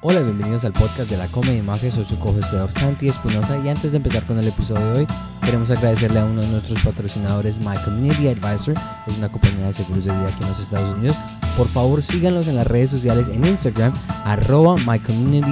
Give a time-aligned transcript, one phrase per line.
[0.00, 1.90] Hola, bienvenidos al podcast de la Comedy Mafia.
[1.90, 5.08] Soy su co-hostedor Santi Espinosa y antes de empezar con el episodio de hoy,
[5.44, 8.76] queremos agradecerle a uno de nuestros patrocinadores, My Community Advisor.
[9.08, 11.16] Es una compañía de seguros de vida aquí en los Estados Unidos.
[11.56, 13.92] Por favor, síganlos en las redes sociales en Instagram,
[14.24, 15.00] arroba My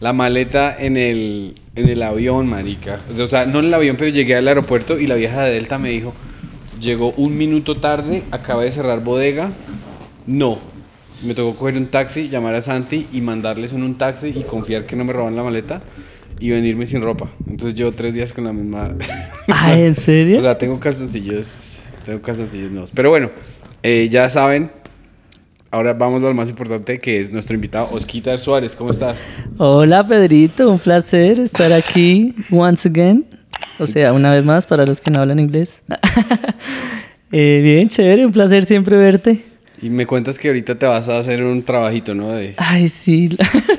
[0.00, 3.00] la maleta en el, en el avión, marica.
[3.18, 5.78] O sea, no en el avión, pero llegué al aeropuerto y la vieja de Delta
[5.78, 6.12] me dijo,
[6.78, 9.50] llegó un minuto tarde, acaba de cerrar bodega.
[10.26, 10.58] No,
[11.22, 14.86] me tocó coger un taxi, llamar a Santi y mandarles en un taxi y confiar
[14.86, 15.82] que no me roban la maleta
[16.40, 17.30] y venirme sin ropa.
[17.48, 18.94] Entonces yo tres días con la misma...
[19.48, 20.38] Ah, ¿en serio?
[20.38, 22.90] o sea, tengo calzoncillos, tengo calzoncillos nuevos.
[22.94, 23.30] Pero bueno,
[23.82, 24.70] eh, ya saben,
[25.70, 28.74] ahora vamos a lo más importante que es nuestro invitado, Osquita Suárez.
[28.74, 29.20] ¿Cómo estás?
[29.58, 33.26] Hola Pedrito, un placer estar aquí once again.
[33.78, 35.82] O sea, una vez más para los que no hablan inglés.
[37.36, 39.42] Eh, bien, chévere, un placer siempre verte.
[39.84, 42.32] Y me cuentas que ahorita te vas a hacer un trabajito, ¿no?
[42.32, 42.54] De...
[42.56, 43.36] Ay, sí.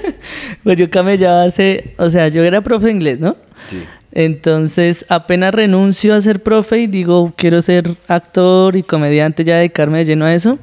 [0.63, 3.35] pues yo camellaba hace, o sea, yo era profe de inglés, ¿no?
[3.65, 3.83] Sí.
[4.11, 9.97] Entonces, apenas renuncio a ser profe y digo, quiero ser actor y comediante, ya dedicarme
[9.97, 10.59] de lleno a eso.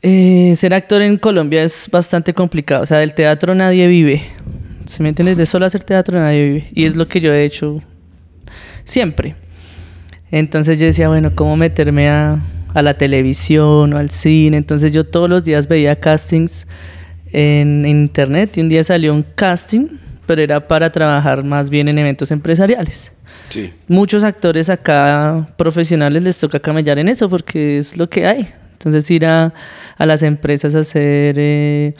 [0.00, 2.84] Eh, ser actor en Colombia es bastante complicado.
[2.84, 4.22] O sea, del teatro nadie vive.
[4.86, 5.36] ¿Se me entiendes?
[5.36, 6.70] De solo hacer teatro nadie vive.
[6.72, 7.82] Y es lo que yo he hecho
[8.82, 9.34] siempre.
[10.30, 12.40] Entonces yo decía, bueno, ¿cómo meterme a,
[12.76, 14.56] a la televisión o al cine?
[14.56, 16.66] Entonces yo todos los días veía castings
[17.32, 19.88] en, en internet y un día salió un casting,
[20.26, 23.12] pero era para trabajar más bien en eventos empresariales.
[23.48, 23.72] Sí.
[23.88, 28.48] Muchos actores acá profesionales les toca camellar en eso porque es lo que hay.
[28.72, 29.54] Entonces ir a,
[29.96, 31.94] a las empresas a hacer eh,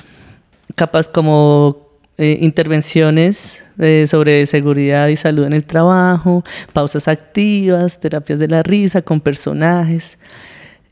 [0.75, 1.87] capaz como
[2.19, 8.63] eh, intervenciones eh, sobre seguridad y salud en el trabajo, pausas activas, terapias de la
[8.63, 10.19] risa con personajes.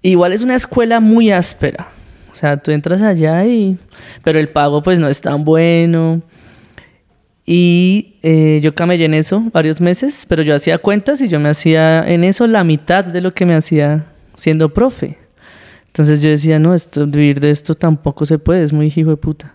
[0.04, 1.88] Igual es una escuela muy áspera.
[2.30, 3.78] O sea, tú entras allá y...
[4.22, 6.20] Pero el pago pues no es tan bueno.
[7.46, 11.48] Y eh, yo camellé en eso varios meses, pero yo hacía cuentas y yo me
[11.48, 14.04] hacía en eso la mitad de lo que me hacía
[14.36, 15.16] siendo profe.
[15.86, 19.16] Entonces yo decía, no, esto, vivir de esto tampoco se puede, es muy hijo de
[19.16, 19.54] puta.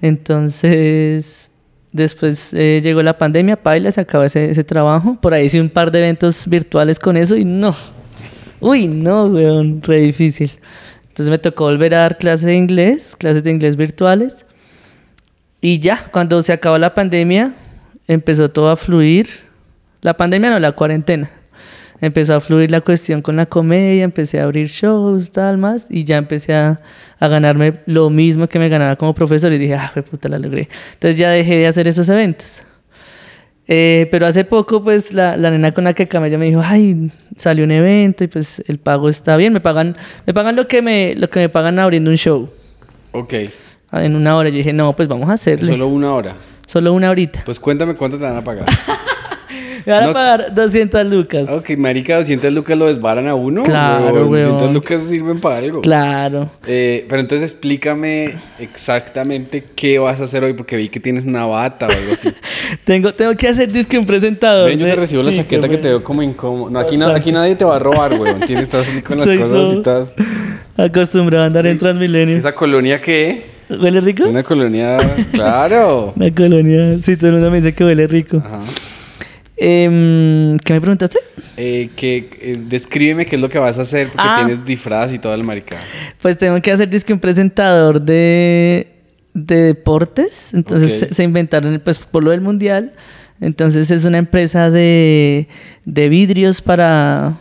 [0.00, 1.50] Entonces,
[1.90, 5.18] después eh, llegó la pandemia, Paila, se acabó ese, ese trabajo.
[5.20, 7.74] Por ahí hice un par de eventos virtuales con eso y no.
[8.60, 10.50] Uy, no, weón, re difícil.
[11.08, 14.46] Entonces me tocó volver a dar clases de inglés, clases de inglés virtuales.
[15.60, 17.54] Y ya, cuando se acabó la pandemia,
[18.06, 19.28] empezó todo a fluir.
[20.00, 21.30] La pandemia no, la cuarentena.
[22.00, 26.04] Empezó a fluir la cuestión con la comedia, empecé a abrir shows, tal más, y
[26.04, 26.80] ya empecé a,
[27.18, 29.52] a ganarme lo mismo que me ganaba como profesor.
[29.52, 30.68] Y dije, ah, puta, la logré.
[30.94, 32.62] Entonces ya dejé de hacer esos eventos.
[33.68, 37.10] Eh, pero hace poco, pues, la, la nena con la que camella me dijo, ay,
[37.36, 39.52] salió un evento y pues el pago está bien.
[39.52, 39.96] Me pagan,
[40.26, 42.50] me pagan lo que me, lo que me pagan abriendo un show.
[43.12, 43.34] Ok.
[43.92, 44.48] En una hora.
[44.48, 45.70] Yo dije, no, pues vamos a hacerle.
[45.70, 46.36] Solo una hora.
[46.66, 47.42] Solo una horita.
[47.44, 48.66] Pues cuéntame cuánto te van a pagar.
[49.86, 51.48] Me van a no- pagar 200 lucas.
[51.48, 53.62] ok, marica, 200 lucas lo desbaran a uno.
[53.62, 54.30] Claro, weón.
[54.30, 54.74] 200 weón.
[54.74, 55.80] lucas sirven para algo.
[55.82, 56.50] Claro.
[56.66, 61.46] Eh, pero entonces explícame exactamente qué vas a hacer hoy, porque vi que tienes una
[61.46, 62.28] bata o algo así.
[62.84, 64.68] Tengo, tengo que hacer disque un presentador.
[64.68, 66.70] Ven, yo te recibo la chaqueta que te veo como incómodo.
[66.70, 68.40] No, aquí, na- aquí nadie te va a robar, weón.
[68.40, 70.12] Tienes, estás así con las cosas y todas.
[70.76, 72.36] Acostumbrado a andar en Transmilenio.
[72.36, 73.42] ¿Esa colonia qué?
[73.68, 74.24] ¿Huele rico?
[74.26, 74.96] Una colonia,
[75.32, 76.12] claro.
[76.16, 77.00] Una colonia.
[77.00, 78.38] Sí, todo el mundo me dice que huele rico.
[78.38, 78.60] Ajá.
[79.60, 81.18] Em, ¿Qué me preguntaste?
[81.56, 84.36] Eh, que, eh, descríbeme qué es lo que vas a hacer, porque Ah.
[84.44, 85.82] tienes disfraz y toda la maricada.
[86.22, 88.86] Pues tengo que hacer disque un presentador de,
[89.34, 90.54] de deportes.
[90.54, 92.92] Entonces se, se inventaron, pues por lo del mundial.
[93.40, 95.48] Entonces es una empresa de,
[95.84, 97.36] de vidrios para,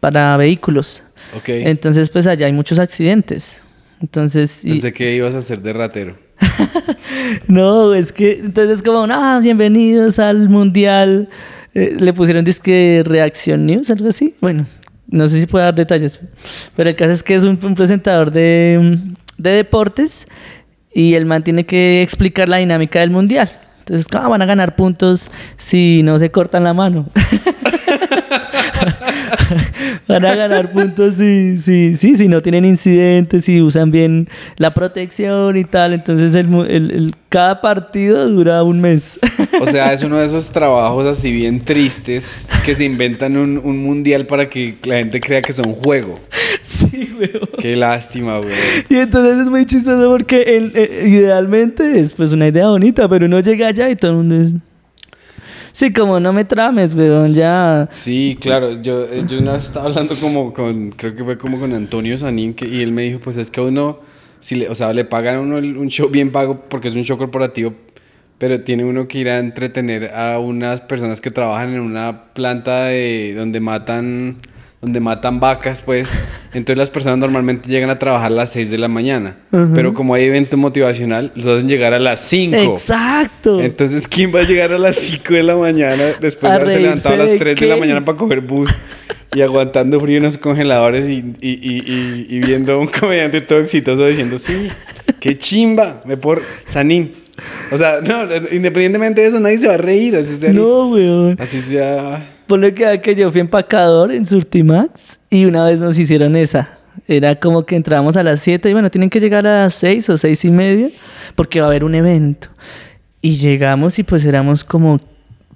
[0.00, 1.02] para vehículos.
[1.36, 1.48] Ok.
[1.48, 3.62] Entonces pues allá hay muchos accidentes.
[4.00, 6.16] Entonces, y- Pensé que ibas a ser de ratero.
[7.48, 11.28] no, es que entonces como, ah, bienvenidos al mundial.
[11.74, 14.34] Eh, le pusieron disque Reaction News, algo así.
[14.40, 14.66] Bueno,
[15.06, 16.20] no sé si puedo dar detalles.
[16.76, 20.26] Pero el caso es que es un, un presentador de, mm, de deportes
[20.92, 23.50] y el man tiene que explicar la dinámica del mundial.
[23.80, 27.08] Entonces, ¿cómo van a ganar puntos si no se cortan la mano?
[30.08, 34.70] van a ganar puntos si, si, sí, si no tienen incidentes, si usan bien la
[34.72, 35.92] protección y tal.
[35.94, 39.18] Entonces el, el- el- cada partido dura un mes.
[39.60, 43.78] O sea, es uno de esos trabajos así bien tristes que se inventan un, un
[43.82, 46.18] mundial para que la gente crea que son juego.
[46.62, 47.48] sí, weón.
[47.58, 48.52] Qué lástima, güey.
[48.88, 53.26] Y entonces es muy chistoso porque el- eh, idealmente es pues una idea bonita, pero
[53.26, 54.52] uno llega allá y todo el mundo es...
[55.78, 57.88] Sí, como no me trames, weón, ya...
[57.92, 58.82] Sí, claro.
[58.82, 62.18] Yo, eh, yo una vez estaba hablando como con, creo que fue como con Antonio
[62.18, 64.00] Sanín, que, y él me dijo, pues es que uno,
[64.40, 66.96] si le, o sea, le pagan a uno el- un show bien pago porque es
[66.96, 67.74] un show corporativo,
[68.38, 72.86] pero tiene uno que ir a entretener a unas personas que trabajan en una planta
[72.86, 74.38] de donde matan
[74.80, 76.08] donde matan vacas, pues.
[76.52, 79.36] Entonces las personas normalmente llegan a trabajar a las 6 de la mañana.
[79.74, 82.56] Pero como hay evento motivacional, los hacen llegar a las 5.
[82.56, 83.60] Exacto.
[83.60, 86.80] Entonces, ¿quién va a llegar a las 5 de la mañana después A de haberse
[86.80, 87.80] levantado a las de 3 de la qué?
[87.80, 88.70] mañana para coger bus
[89.34, 93.40] y aguantando frío en los congeladores y, y, y, y, y viendo a un comediante
[93.40, 94.68] todo exitoso diciendo, sí,
[95.20, 97.12] qué chimba, me por Sanín.
[97.70, 98.22] O sea, no,
[98.52, 100.52] independientemente de eso, nadie se va a reír, así sea.
[100.52, 101.36] No, weón.
[101.38, 102.24] Así sea.
[102.48, 106.78] Ponle que, que yo fui empacador en Surtimax y una vez nos hicieron esa.
[107.06, 110.08] Era como que entrábamos a las 7 y bueno, tienen que llegar a las 6
[110.08, 110.88] o 6 y media
[111.34, 112.48] porque va a haber un evento.
[113.20, 114.98] Y llegamos y pues éramos como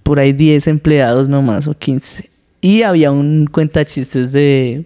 [0.03, 2.29] por ahí 10 empleados nomás o 15.
[2.61, 4.85] Y había un cuenta chistes de,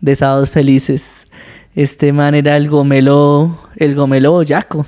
[0.00, 1.26] de sábados felices.
[1.74, 4.86] Este man era el gomelo, el gomelo boyaco.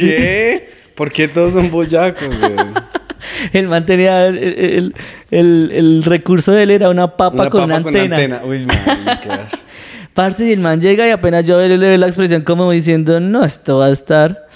[0.00, 0.66] ¿Qué?
[0.94, 2.54] ¿Por qué todos son boyacos, güey?
[3.52, 4.94] El man tenía el, el-
[5.30, 8.40] el- el recurso de él era una papa, con, una antena.
[8.44, 9.48] Uy, marica.
[10.14, 13.44] Parce, y el man llega y apenas yo le veo la expresión como diciendo, no,
[13.44, 14.46] esto va a estar.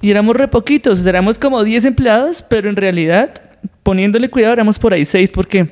[0.00, 3.30] Y éramos re poquitos, éramos como 10 empleados, pero en realidad,
[3.82, 5.68] poniéndole cuidado, éramos por ahí 6 porque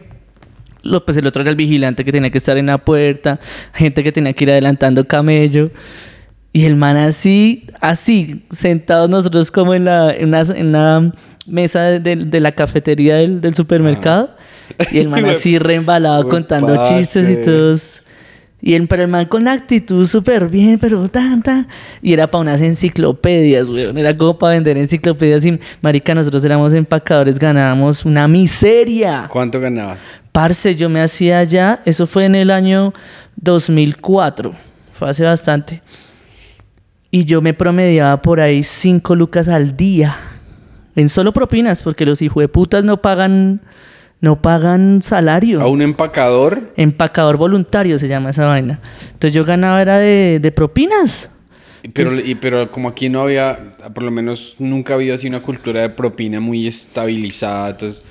[0.83, 3.41] lo, pues el otro era el vigilante que tenía que estar en la puerta,
[3.73, 5.71] gente que tenía que ir adelantando camello.
[6.57, 11.13] Y el man así, así, sentados nosotros como en, la, en, una, en una
[11.47, 14.31] mesa de, de- de la cafetería del, del supermercado.
[14.91, 18.03] Y el man así reembalado contando chistes y todos.
[18.63, 21.69] Y el, pero el man con la actitud súper bien, pero tan, tan.
[22.03, 23.97] Y era para unas enciclopedias, weón.
[23.99, 25.45] Era como para vender enciclopedias.
[25.45, 29.29] Y, marica, nosotros éramos empacadores, ganábamos una miseria.
[29.31, 30.21] ¿Cuánto ganabas?
[30.33, 32.93] Parce, yo me hacía ya, eso fue en el año
[33.37, 34.53] 2004,
[34.93, 35.83] fue hace bastante.
[37.17, 40.19] Y yo me promediaba por ahí 5 lucas al día.
[40.97, 43.63] En solo propinas, porque los hijueputas no pagan,
[44.21, 45.63] no pagan salario.
[45.63, 46.75] ¿A un empacador?
[46.77, 48.81] Empacador voluntario se llama esa vaina.
[49.15, 51.31] Entonces yo ganaba era de, de propinas.
[51.95, 55.41] Pero, y, pero como aquí no había, por lo menos nunca ha habido así una
[55.41, 58.05] cultura de propina muy estabilizada, entonces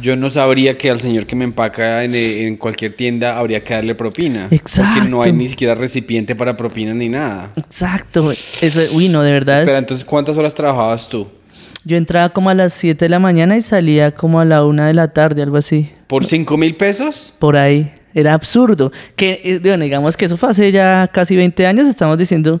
[0.00, 3.64] yo no sabría que al señor que me empaca en, eh, en cualquier tienda habría
[3.64, 4.48] que darle propina.
[4.50, 4.62] Porque
[5.08, 5.32] no hay Exacto.
[5.32, 7.50] ni siquiera recipiente para propinas ni nada.
[7.56, 8.30] Exacto.
[8.32, 9.60] Eso, uy, no, de verdad.
[9.60, 11.26] Espera, es- entonces ¿cuántas horas trabajabas tú?
[11.84, 14.84] Yo entraba como a las 7 de la mañana y salía como a la 1
[14.84, 15.90] de la tarde, algo así.
[16.08, 17.32] ¿Por 5 mil pesos?
[17.38, 17.90] Por ahí.
[18.12, 18.92] Era absurdo.
[19.16, 21.86] Que, eh, bueno, digamos que eso fue hace ya casi 20 años.
[21.86, 22.60] Estamos diciendo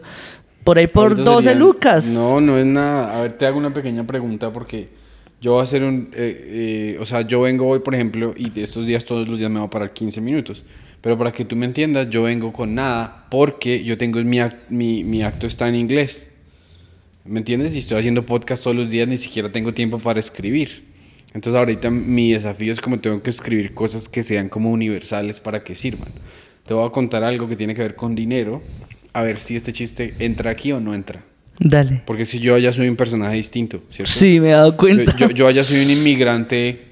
[0.64, 2.06] por ahí por Ahorita 12 serían- lucas.
[2.06, 3.18] No, no es nada.
[3.18, 4.88] A ver, te hago una pequeña pregunta porque
[5.40, 6.10] yo voy a hacer un...
[6.14, 9.50] eh, eh, o sea, yo vengo hoy, por ejemplo, y estos días todos los días
[9.50, 10.64] me voy a parar 15 minutos.
[11.00, 14.38] Pero para que tú me entiendas, yo vengo con nada porque yo tengo mi,
[14.68, 16.30] mi, mi acto está en inglés.
[17.24, 17.74] ¿Me entiendes?
[17.74, 20.84] Y estoy haciendo podcast todos los días, ni siquiera tengo tiempo para escribir.
[21.32, 25.62] Entonces ahorita mi desafío es como tengo que escribir cosas que sean como universales para
[25.62, 26.08] que sirvan.
[26.66, 28.62] Te voy a contar algo que tiene que ver con dinero,
[29.12, 31.24] a ver si este chiste entra aquí o no entra.
[31.62, 32.00] Dale.
[32.06, 34.10] Porque si yo allá soy un personaje distinto, ¿cierto?
[34.10, 35.14] Sí, me he dado cuenta.
[35.16, 36.86] Yo, yo, yo allá soy un inmigrante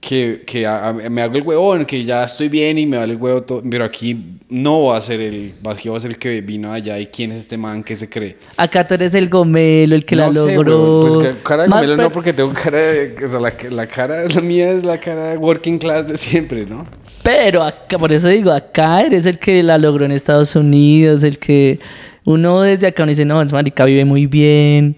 [0.00, 3.12] que, que a- a- me hago el huevón, que ya estoy bien y me vale
[3.12, 3.62] el huevo todo.
[3.70, 6.98] Pero aquí no voy a ser el, aquí voy a ser el que vino allá
[6.98, 8.36] y quién es este man que se cree.
[8.56, 11.02] Acá tú eres el gomelo, el que la no sé, logró.
[11.04, 13.14] huevón, Pues que cara de Más gomelo per- no, porque tengo cara de.
[13.24, 16.66] O sea, la, la cara la mía es la cara de working class de siempre,
[16.66, 16.84] ¿no?
[17.22, 21.38] Pero acá, por eso digo, acá eres el que la logró en Estados Unidos, el
[21.38, 21.78] que
[22.24, 24.96] uno desde acá uno dice, no, es marica, vive muy bien.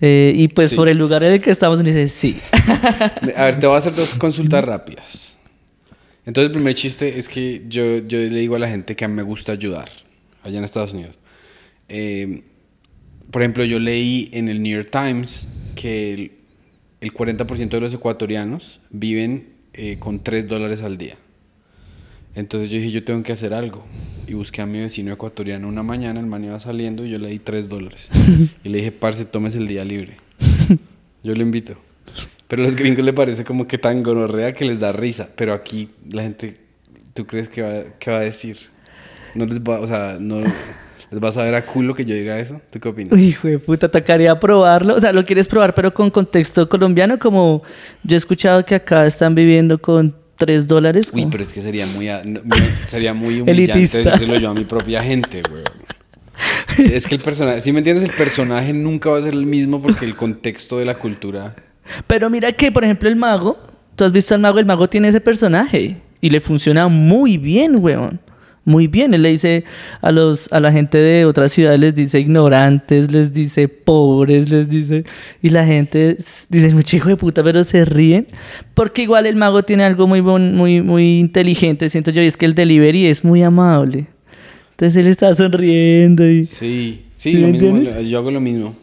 [0.00, 0.74] Eh, y pues Sí.
[0.76, 2.40] por el lugar en el que estamos uno dice, sí.
[3.36, 5.36] A ver, te voy a hacer dos consultas rápidas.
[6.26, 9.08] Entonces, el primer chiste es que yo, yo le digo a la gente que a
[9.08, 9.88] mí me gusta ayudar
[10.44, 11.18] allá en Estados Unidos.
[11.88, 12.42] Eh,
[13.30, 16.32] por ejemplo, yo leí en el New York Times que el,
[17.00, 21.16] el 40% de los ecuatorianos viven eh, con 3 dólares al día.
[22.34, 23.84] Entonces yo dije, yo tengo que hacer algo.
[24.26, 27.28] Y busqué a mi vecino ecuatoriano una mañana, el man iba saliendo y yo le
[27.28, 28.10] di 3 dólares.
[28.64, 30.16] y le dije, parce, tomes el día libre.
[31.24, 31.76] Yo lo invito.
[32.48, 35.30] Pero a los gringos le parece como que tan gonorrea que les da risa.
[35.36, 36.62] Pero aquí la gente
[37.14, 38.56] ¿Tú crees que va, que va a decir?
[39.34, 42.38] No les va, o sea, no les vas a ver a culo que yo diga
[42.38, 42.60] eso.
[42.70, 43.12] ¿Tú qué opinas?
[43.12, 44.94] Uy, hijo de puta, tocaría probarlo.
[44.94, 47.62] O sea, lo quieres probar, pero con contexto colombiano, como
[48.02, 51.12] yo he escuchado que acá están viviendo con 3 dólares.
[51.14, 52.08] Uy, pero es que sería muy,
[52.84, 53.98] sería muy humillante Elitista.
[53.98, 55.62] decírselo yo a mi propia gente, güey.
[56.92, 59.80] Es que el personaje, si me entiendes, el personaje nunca va a ser el mismo
[59.80, 61.54] porque el contexto de la cultura.
[62.08, 63.56] Pero mira que, por ejemplo, el mago,
[63.94, 67.76] tú has visto al mago, el mago tiene ese personaje y le funciona muy bien,
[67.78, 68.20] weón.
[68.64, 69.64] Muy bien, él le dice
[70.02, 74.68] a los a la gente de otras ciudades les dice ignorantes, les dice pobres, les
[74.68, 75.04] dice
[75.42, 76.16] y la gente
[76.48, 78.28] dice mucho hijo de puta, pero se ríen
[78.74, 82.36] porque igual el mago tiene algo muy bon- muy muy inteligente, siento yo, y es
[82.36, 84.06] que el delivery es muy amable.
[84.70, 88.76] Entonces él está sonriendo y Sí, sí, ¿Sí lo mismo, yo hago lo mismo,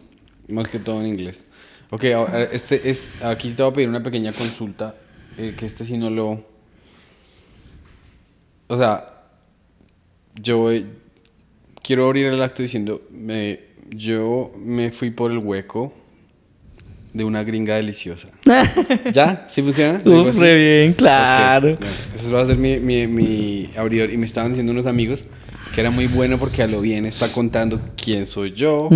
[0.49, 1.45] más que todo en inglés.
[1.89, 2.03] Ok,
[2.51, 4.95] este es, aquí te voy a pedir una pequeña consulta,
[5.37, 6.45] eh, que este sí no lo...
[8.67, 9.18] O sea,
[10.41, 10.71] yo
[11.83, 13.59] quiero abrir el acto diciendo, me-
[13.91, 15.93] yo me fui por el hueco
[17.13, 18.29] de una gringa deliciosa.
[19.11, 19.45] ¿Ya?
[19.49, 19.99] ¿Sí funciona?
[20.05, 21.71] ¿Lo digo Uf, re bien, claro.
[21.73, 24.11] Ok, bueno, Ese va a ser mi, mi, mi abridor.
[24.11, 25.25] Y me estaban diciendo unos amigos
[25.73, 28.89] que era muy bueno porque a lo bien está contando quién soy yo,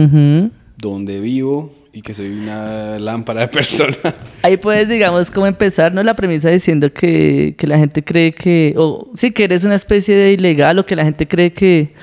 [0.77, 3.95] dónde vivo y que soy una lámpara de persona.
[4.41, 6.01] Ahí puedes, digamos, como empezar, ¿no?
[6.01, 10.15] La premisa diciendo que, que la gente cree que, o sí, que eres una especie
[10.15, 11.93] de ilegal o que la gente cree que,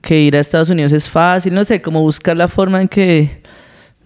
[0.00, 3.42] que ir a Estados Unidos es fácil, no sé, como buscar la forma en que,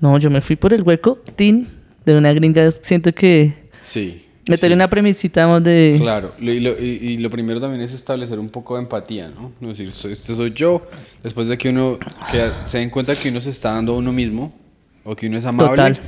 [0.00, 1.69] no, yo me fui por el hueco, tin,
[2.07, 4.25] de una gringa, siento que Sí.
[4.49, 4.79] meterle sí.
[4.79, 5.97] una premisita vamos, de...
[5.99, 9.53] Claro, y lo, y, y lo primero también es establecer un poco de empatía, ¿no?
[9.61, 10.83] No decir, "Soy- este soy yo,
[11.23, 11.99] después de que uno
[12.33, 14.59] que se den cuenta que uno se está dando a uno mismo,
[15.04, 16.00] o que uno es amable, Total.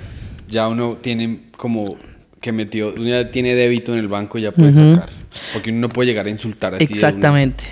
[0.49, 1.97] ya uno tiene como
[2.41, 4.95] que metió, uno ya tiene débito en el banco y ya puede Ujú.
[4.95, 5.09] sacar,
[5.53, 6.85] porque uno no puede llegar a insultar así.
[6.85, 7.65] Exactamente.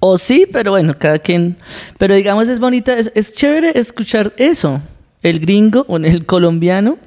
[0.00, 1.56] O sí, pero bueno, cada quien.
[1.96, 4.82] Pero digamos, es bonita, es, es chévere escuchar eso.
[5.22, 6.98] El gringo o el colombiano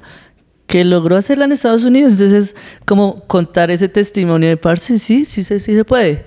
[0.66, 2.12] que logró hacerla en Estados Unidos.
[2.12, 6.24] Entonces, como contar ese testimonio de parce, sí, sí, sí, sí se puede.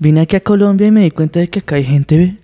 [0.00, 2.36] Vine aquí a Colombia y me di cuenta de que acá hay gente.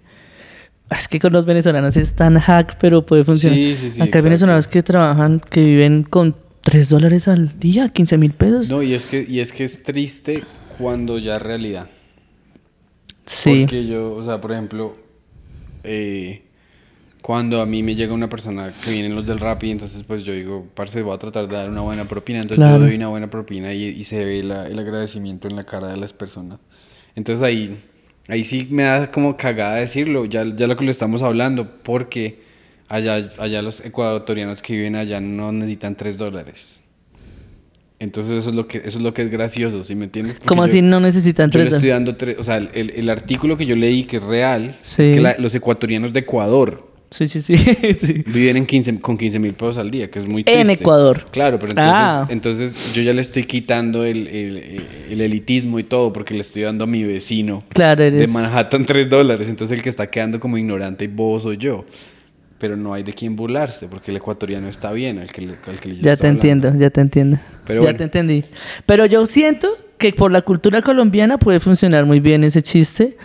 [0.99, 3.57] Es que con los venezolanos es tan hack, pero puede funcionar.
[3.59, 7.89] Sí, sí, sí, acá hay venezolanos que trabajan, que viven con 3 dólares al día,
[7.91, 8.71] 15 mil pesos.
[8.71, 10.45] No, y es que, y es que es triste
[10.79, 11.89] cuando ya es realidad.
[13.27, 13.61] sí.
[13.65, 14.97] Porque yo, o sea, por ejemplo,
[15.83, 16.43] eh,
[17.23, 20.25] cuando a mí me llega una persona que vienen los del rap y entonces pues
[20.25, 22.79] yo digo, parce, voy a tratar de dar una buena propina, entonces Claro.
[22.81, 25.89] yo doy una buena propina y, y se ve la- el agradecimiento en la cara
[25.89, 26.59] de las personas.
[27.15, 27.77] Entonces ahí,
[28.29, 32.41] ahí sí me da como cagada decirlo, ya, ya lo que lo estamos hablando, porque
[32.89, 36.81] allá, allá los ecuatorianos que viven allá no necesitan tres dólares.
[38.01, 40.35] Entonces eso es lo que, eso es lo que es gracioso, ¿sí me entiendes?
[40.35, 42.69] Porque Como yo- así no necesitan yo le 3 estoy dando tres, o sea, el,
[42.75, 45.03] el- el artículo que yo leí que es real Sí.
[45.03, 47.57] es que la- los ecuatorianos de Ecuador Sí, sí, sí.
[48.01, 48.25] sí.
[48.27, 50.83] viven en 15, con 15 mil pesos al día, que es muy En triste.
[50.83, 51.27] Ecuador.
[51.31, 52.27] Claro, pero entonces, Ah.
[52.29, 54.81] entonces yo ya le estoy quitando el, el-
[55.11, 58.27] el elitismo y todo porque le estoy dando a mi vecino Claro, de.
[58.27, 59.49] Manhattan 3 dólares.
[59.49, 61.85] Entonces el que está quedando como ignorante y bobo soy yo.
[62.59, 65.79] Pero no hay de quién burlarse porque el ecuatoriano está bien, al que, le- al
[65.81, 66.29] que yo Ya te hablando.
[66.49, 67.39] entiendo, ya te entiendo.
[67.67, 67.99] Pero ya bueno.
[67.99, 68.45] te entendí.
[68.87, 69.69] Pero yo siento
[69.99, 73.17] que por la cultura colombiana puede funcionar muy bien ese chiste.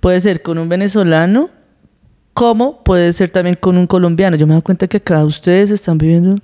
[0.00, 1.50] Puede ser con un venezolano,
[2.38, 4.36] como puede ser también con un colombiano.
[4.36, 6.36] Yo me doy cuenta que acá ustedes están viviendo.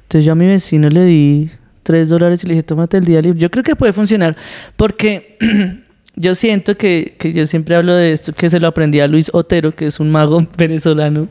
[0.00, 1.50] Entonces yo a mi vecino le di
[1.82, 3.38] tres dólares y le dije, tómate el día libre.
[3.38, 4.34] Yo creo que puede funcionar
[4.76, 5.36] porque
[6.16, 9.28] yo siento que, que yo siempre hablo de esto, que se lo aprendí a Luis
[9.34, 11.28] Otero, que es un mago venezolano.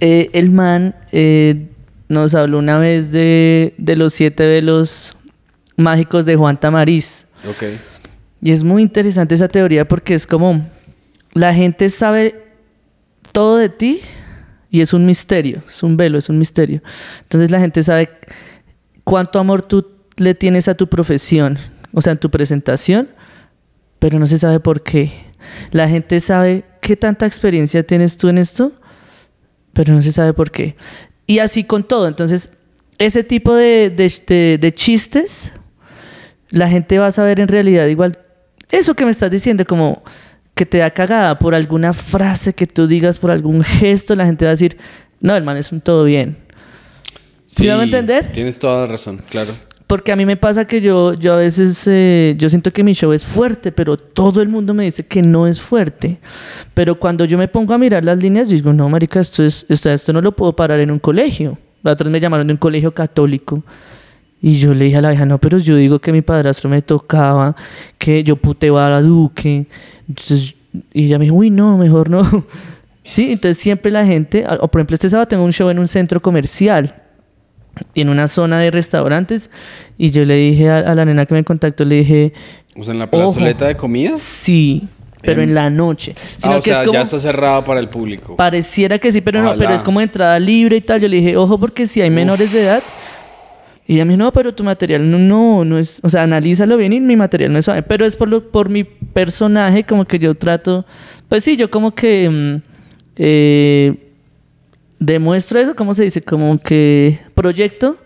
[0.00, 1.66] Eh, el man eh,
[2.08, 5.18] nos habló una vez de, de los siete velos
[5.76, 7.26] mágicos de Juan Tamariz.
[7.46, 7.64] Ok.
[8.40, 10.66] Y es muy interesante esa teoría porque es como
[11.34, 12.47] la gente sabe
[13.32, 14.00] todo de ti
[14.70, 16.82] y es un misterio, es un velo, es un misterio.
[17.22, 18.10] Entonces la gente sabe
[19.04, 21.58] cuánto amor tú le tienes a tu profesión,
[21.92, 23.08] o sea, en tu presentación,
[23.98, 25.12] pero no se sabe por qué.
[25.70, 28.72] La gente sabe qué tanta experiencia tienes tú en esto,
[29.72, 30.76] pero no se sabe por qué.
[31.26, 32.08] Y así con todo.
[32.08, 32.52] Entonces,
[32.98, 35.52] ese tipo de, de- de- de chistes,
[36.50, 38.18] la gente va a saber en realidad igual
[38.70, 40.02] eso que me estás diciendo, como
[40.58, 44.44] que te da cagada por alguna frase que tú digas, por algún gesto, la gente
[44.44, 44.76] va a decir,
[45.20, 46.36] no, el man es un todo bien.
[47.46, 48.32] ¿Sí me van a entender?
[48.32, 49.52] Tienes toda la razón, claro.
[49.86, 52.92] Porque a mí me pasa que yo, yo a veces, eh, yo siento que mi
[52.92, 56.18] show es fuerte, pero todo el mundo me dice que no es fuerte.
[56.74, 59.64] Pero cuando yo me pongo a mirar las líneas, yo digo, no, marica, esto, es,
[59.68, 61.56] esto, esto no lo puedo parar en un colegio.
[61.84, 63.62] La otra me llamaron de un colegio católico.
[64.40, 66.80] Y yo le dije a la vieja, no, pero yo digo que mi padrastro me
[66.82, 67.56] tocaba,
[67.98, 69.66] que yo puteaba a Duque.
[70.08, 70.54] Entonces,
[70.92, 72.22] y ella me dijo, uy, no, mejor no.
[73.02, 75.88] Sí, entonces siempre la gente, o por ejemplo, este sábado tengo un show en un
[75.88, 76.94] centro comercial,
[77.94, 79.48] en una zona de restaurantes,
[79.96, 82.34] y yo le dije a, a la nena que me contactó, le dije,
[82.76, 84.20] O sea, en la plazoleta de comidas.
[84.20, 84.86] sí,
[85.22, 86.14] pero en la noche.
[86.36, 88.36] Sino Ah, o que sea, es como, ya está cerrado para el público.
[88.36, 89.64] Pareciera que sí, pero no, Ojalá.
[89.64, 91.00] pero es como entrada libre y tal.
[91.00, 92.82] Yo le dije, ojo, porque si hay menores de edad.
[93.90, 96.76] Y ella me dijo, no, pero tu material no, no, no es, o sea, analízalo
[96.76, 97.82] bien y mi material no es suave.
[97.82, 100.84] Pero es por, lo, por mi personaje, como que yo trato,
[101.28, 102.62] pues sí, yo como que mm,
[103.16, 103.94] eh,
[104.98, 106.22] demuestro eso, ¿cómo se dice?
[106.22, 107.96] Como que proyecto,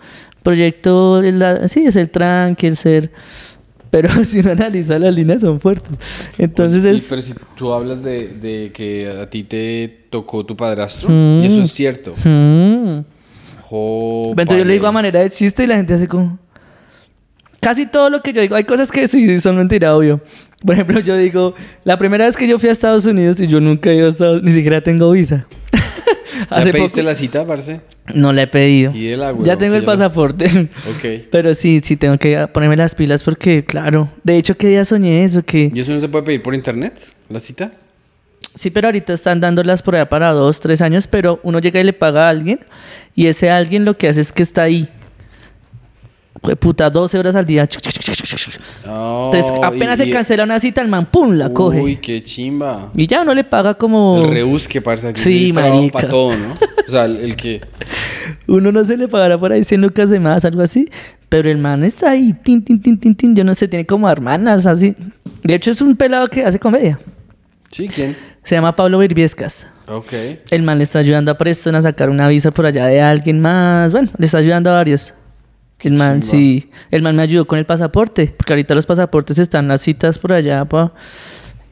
[0.43, 3.11] proyecto, la- sí, es el tranqui, el ser,
[3.91, 5.93] pero si uno analiza las líneas son fuertes.
[6.39, 7.07] Entonces Y- es...
[7.11, 11.43] Pero si tú hablas de, de que a ti te tocó tu padrastro, Mm.
[11.43, 12.15] y eso es cierto.
[12.25, 13.01] Mm.
[13.73, 16.38] Entonces yo le digo a manera de chiste y la gente hace como...
[17.61, 20.21] Casi todo lo que yo digo, hay cosas que sí son mentira, obvio.
[20.67, 23.61] Por ejemplo, yo digo, la primera vez que yo fui a Estados Unidos y yo
[23.61, 25.47] nunca he ido a Estados ni siquiera tengo visa.
[26.50, 27.81] ¿Ya pediste la cita, parce?
[28.14, 28.93] No la he pedido.
[28.93, 30.47] Y el agua, ya tengo el ya las- pasaporte.
[30.47, 31.26] Ok.
[31.31, 34.11] Pero sí, sí tengo que ponerme las pilas porque, claro.
[34.25, 35.45] De hecho, ¿qué día soñé eso?
[35.45, 35.71] Que...
[35.73, 36.99] ¿Y eso no se puede pedir por internet?
[37.29, 37.73] ¿La cita?
[38.54, 41.85] Sí, pero ahorita están dándolas por allá para dos, tres años, pero uno llega y
[41.85, 42.61] le paga a alguien
[43.14, 44.88] y ese alguien lo que hace es que está ahí.
[46.59, 47.62] Puta, 12 horas al día.
[47.62, 51.35] Entonces, apenas se cancela una cita, el man, ¡pum!
[51.35, 51.80] la coge.
[51.80, 52.90] Uy, qué chimba.
[52.97, 54.25] Y ya uno le paga como...
[54.25, 55.06] El rebusque, parce.
[55.06, 55.92] aquí Sí, marica.
[55.92, 56.54] Para todo, ¿no?
[56.87, 57.61] O sea, el, el que...
[58.49, 60.88] Uno no se le pagará por ahí 100 lucas de más, algo así.
[61.28, 63.37] Pero el man está ahí, tin, tin, tin, tin, tin.
[63.37, 64.97] Yo no sé, tiene como hermanas, así.
[65.44, 66.99] De hecho, es un pelado que hace comedia.
[67.73, 68.14] Sí, ¿quién?
[68.45, 69.67] Se llama Pablo Virviescas.
[69.88, 70.12] Ok.
[70.50, 73.41] El man le está ayudando a Preston a sacar una visa por allá de alguien
[73.41, 73.93] más.
[73.93, 75.14] Bueno, le está ayudando a varios.
[75.81, 76.71] El man, sí.
[76.91, 78.33] El man me ayudó con el pasaporte.
[78.37, 80.93] Porque ahorita los pasaportes están las citas por allá, pa.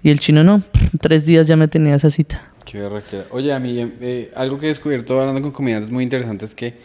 [0.03, 0.63] Y el chino no.
[1.01, 2.51] Tres días ya me tenía esa cita.
[2.65, 3.27] Qué berraquera.
[3.31, 6.79] Oye, a mí, eh, algo que he descubierto hablando con comediantes muy interesantes es que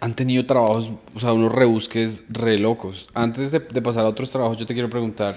[0.00, 3.08] han tenido trabajos, o sea, unos rebusques re locos.
[3.12, 5.36] Antes de, de pasar a otros trabajos, yo te quiero preguntar,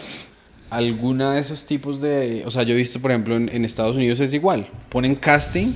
[0.69, 2.43] ¿alguna de esos tipos de...
[2.45, 4.69] O sea, yo he visto, por ejemplo, en, Estados Unidos es igual.
[4.89, 5.73] Ponen casting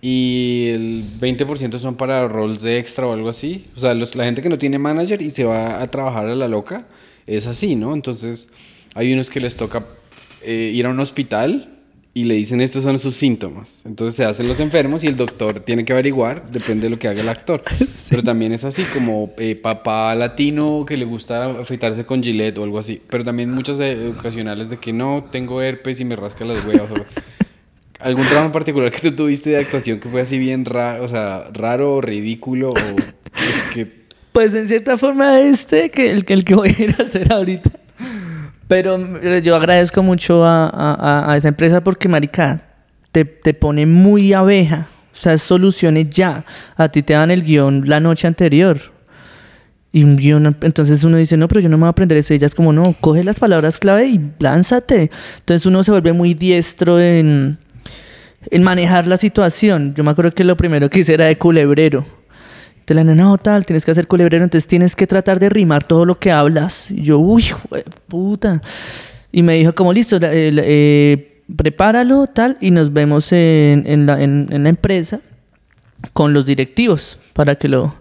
[0.00, 3.66] y el 20% son para roles de extra o algo así.
[3.76, 6.34] O sea, los- la gente que no tiene manager y se va a trabajar a
[6.34, 6.86] la loca,
[7.26, 7.94] es así, ¿no?
[7.94, 8.48] Entonces,
[8.94, 9.86] hay unos que les toca
[10.42, 11.71] eh, ir a un hospital
[12.14, 13.82] y le dicen estos son sus síntomas.
[13.86, 17.08] Entonces se hacen los enfermos y el doctor tiene que averiguar, depende de lo que
[17.08, 17.62] haga el actor.
[18.10, 22.64] Pero también es así, como eh, papá latino que le gusta afeitarse con Gillette o
[22.64, 23.00] algo así.
[23.08, 23.78] Pero también muchas
[24.18, 26.90] ocasionales de que no, tengo herpes y me rasca las huevas.
[27.98, 31.08] ¿Algún trabajo en particular que tú tuviste de actuación que fue así bien raro, o
[31.08, 33.88] sea, raro ridículo o pues, que
[34.32, 37.32] Pues en cierta forma este, que el, que el que voy a ir a hacer
[37.32, 37.70] ahorita.
[38.72, 42.62] Pero eh, yo agradezco mucho a, a- a- esa empresa porque, marica,
[43.12, 44.88] te, te pone muy abeja.
[45.12, 46.46] O sea, soluciones ya.
[46.74, 48.78] A ti te dan el guion la noche anterior.
[49.92, 52.32] Y un guion, entonces uno dice, no, pero yo no me voy a aprender eso.
[52.32, 55.10] Y ella es como, no, coge las palabras clave y lánzate.
[55.40, 57.58] Entonces uno se vuelve muy diestro en,
[58.50, 59.92] en manejar la situación.
[59.94, 62.06] Yo me acuerdo que lo primero que hice era de culebrero.
[62.84, 66.04] Te la no, tal, tienes que hacer culebrero, entonces tienes que tratar de rimar todo
[66.04, 66.90] lo que hablas.
[66.90, 67.44] Y yo, uy,
[68.08, 68.60] puta.
[69.30, 74.20] Y me dijo, como listo, el- eh, prepáralo, tal, y nos vemos en, en la,
[74.22, 75.20] en- en la empresa
[76.12, 77.94] con los directivos para que lo.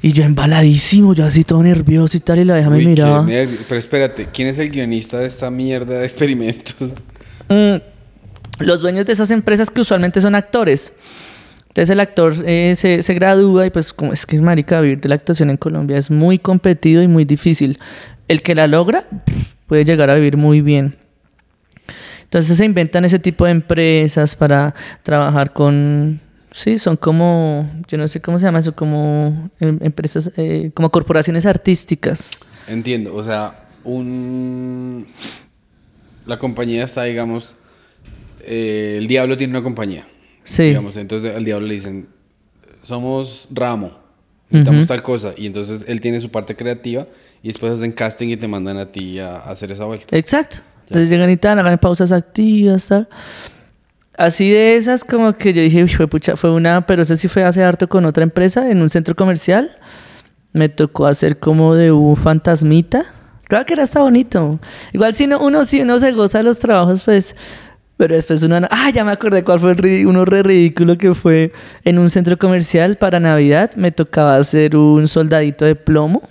[0.00, 3.26] Y yo embaladísimo, yo así todo nervioso y tal, y la vieja me miraba.
[3.68, 6.94] Pero espérate, ¿quién es el guionista de esta mierda de experimentos?
[7.48, 7.76] Mm,
[8.60, 10.92] los dueños de esas empresas que usualmente son actores.
[11.78, 15.14] Entonces el actor eh, se, gradúa y pues como es que marica vivir de la
[15.14, 17.78] actuación en Colombia es muy competido y muy difícil.
[18.26, 19.06] El que la logra
[19.68, 20.96] puede llegar a vivir muy bien.
[22.24, 26.20] Entonces se inventan ese tipo de empresas para trabajar con...
[26.50, 30.90] Sí, son como, yo no sé cómo se llama eso, como em, empresas, eh, como
[30.90, 32.40] corporaciones artísticas.
[32.66, 35.06] Entiendo, o sea, un...
[36.26, 37.54] La compañía está, digamos,
[38.40, 40.08] eh, el diablo tiene una compañía.
[40.48, 40.64] Sí.
[40.64, 42.08] Digamos, entonces al diablo le dicen,
[42.82, 43.92] somos Ramo,
[44.48, 45.34] necesitamos tal cosa.
[45.36, 47.06] Y entonces él tiene su parte creativa
[47.42, 50.16] y después hacen casting y te mandan a ti a, a hacer esa vuelta.
[50.16, 50.58] Exacto.
[50.86, 53.08] Entonces llegan y tal, hagan pausas activas, tal.
[54.16, 57.28] Así de esas, como que yo dije, "Uy, fue pucha, fue una, pero eso sí
[57.28, 59.76] fue hace harto con otra empresa en un centro comercial.
[60.54, 63.04] Me tocó hacer como de un fantasmita.
[63.44, 64.58] Claro que era hasta bonito.
[64.94, 67.36] Igual si no, uno, si uno se goza de los trabajos, pues
[67.98, 68.60] Pero después uno...
[68.70, 71.52] Ah, ya me acordé cuál fue el uno re ridículo que fue
[71.84, 73.72] en un centro comercial para Navidad.
[73.76, 76.22] Me tocaba hacer un soldadito de plomo.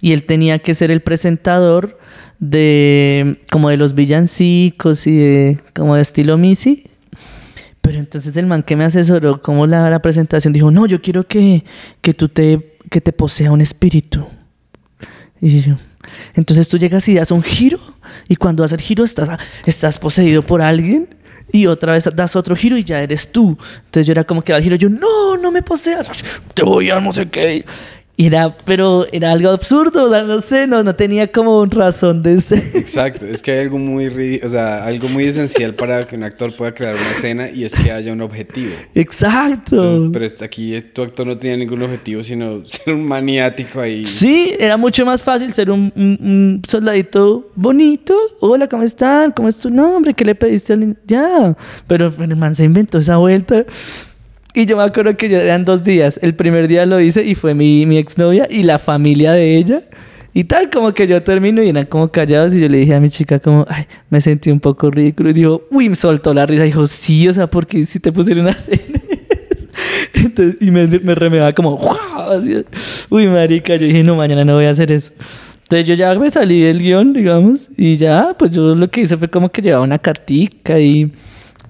[0.00, 1.98] Y él tenía que ser el presentador
[2.38, 3.40] de...
[3.50, 5.58] Como de los villancicos y de...
[5.74, 6.86] Como de estilo Missy.
[7.80, 11.26] Pero entonces el man que me asesoró como la, la presentación dijo, no, yo quiero
[11.26, 11.64] que,
[12.00, 14.26] que tú te, que te posea un espíritu.
[15.40, 15.74] Y yo,
[16.34, 17.80] entonces tú llegas y das un giro
[18.28, 19.28] y cuando das el giro estás,
[19.66, 21.08] estás poseído por alguien
[21.52, 23.58] y otra vez das otro giro y ya eres tú.
[23.84, 26.10] Entonces yo era como que al giro yo, no, no me poseas,
[26.54, 27.64] te voy a no sé qué.
[28.16, 32.38] Era, pero era algo absurdo, o sea, no sé, no, no tenía como razón de
[32.38, 32.62] ser.
[32.74, 36.54] Exacto, es que hay algo muy, o sea, algo muy esencial para que un actor
[36.56, 38.70] pueda crear una escena y es que haya un objetivo.
[38.94, 39.74] Exacto.
[39.96, 44.06] Entonces, pero aquí tu actor no tenía ningún objetivo, sino ser un maniático ahí.
[44.06, 48.14] Sí, era mucho más fácil ser un, un- un soldadito bonito.
[48.38, 49.32] Hola, ¿cómo están?
[49.32, 50.14] ¿Cómo es tu nombre?
[50.14, 50.96] ¿Qué le pediste al?
[51.04, 51.56] Ya.
[51.88, 53.64] Pero, pero el man se inventó esa vuelta.
[54.56, 56.20] Y yo me acuerdo que eran dos días.
[56.22, 59.82] El primer día lo hice y fue mi, mi exnovia y la familia de ella.
[60.32, 62.54] Y tal, como que yo termino y eran como callados.
[62.54, 65.30] Y yo le dije a mi chica, como, ay, me sentí un poco ridículo.
[65.30, 66.62] Y dijo, uy, me soltó la risa.
[66.62, 69.64] dijo, sí, o sea, porque si te pusieron a hacer eso?"
[70.14, 71.76] Entonces, y me, me remedaba como,
[72.30, 72.64] así.
[73.10, 75.10] uy, marica, yo dije, no, mañana no voy a hacer eso.
[75.64, 79.16] Entonces yo ya me salí del guion, digamos, y ya, pues yo lo que hice
[79.16, 81.10] fue como que llevaba una cartica y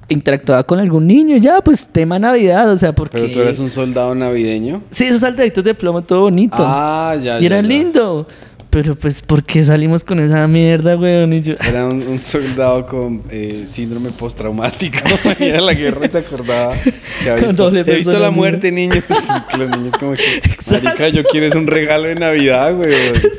[0.08, 3.18] interactuaba con algún niño, ya, pues tema Navidad, o sea, porque...
[3.18, 4.82] Pero tú eres un soldado navideño.
[4.90, 6.56] Sí, esos saltaditos de plomo, todo bonito.
[6.58, 7.62] Ah, ya, y ya, era ya.
[7.62, 8.26] lindo.
[8.74, 11.32] Pero pues, ¿por qué salimos con esa mierda, weón?
[11.32, 11.54] Y yo...
[11.64, 14.98] Era un, un soldado con eh, síndrome postraumático.
[15.38, 16.74] Y era la guerra y se acordaba
[17.22, 19.04] que había visto, he visto la muerte, niños.
[19.58, 20.86] Los niños como que, Exacto.
[20.86, 22.92] marica, yo quiero es un regalo de Navidad, güey.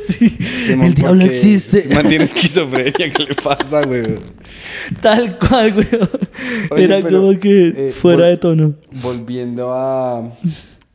[0.07, 0.37] Sí,
[0.69, 1.79] el diablo existe.
[1.79, 4.03] Este man tiene esquizofrenia, ¿qué le pasa, güey?
[5.01, 6.09] Tal cual, weón.
[6.71, 8.75] Oye, Era pero, como que eh, fuera de tono.
[9.01, 10.29] Volviendo a...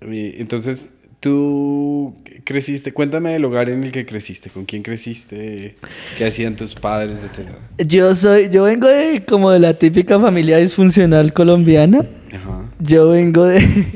[0.01, 0.89] eh, entonces,
[1.21, 2.93] tú creciste...
[2.93, 4.51] Cuéntame del hogar en el que creciste.
[4.51, 5.77] ¿Con quién creciste?
[6.19, 7.21] ¿Qué hacían tus padres?
[7.23, 7.59] Etcétera.
[7.79, 12.01] Yo soy, yo vengo de como de la típica familia disfuncional colombiana.
[12.35, 12.65] Ajá.
[12.81, 13.87] Yo vengo de,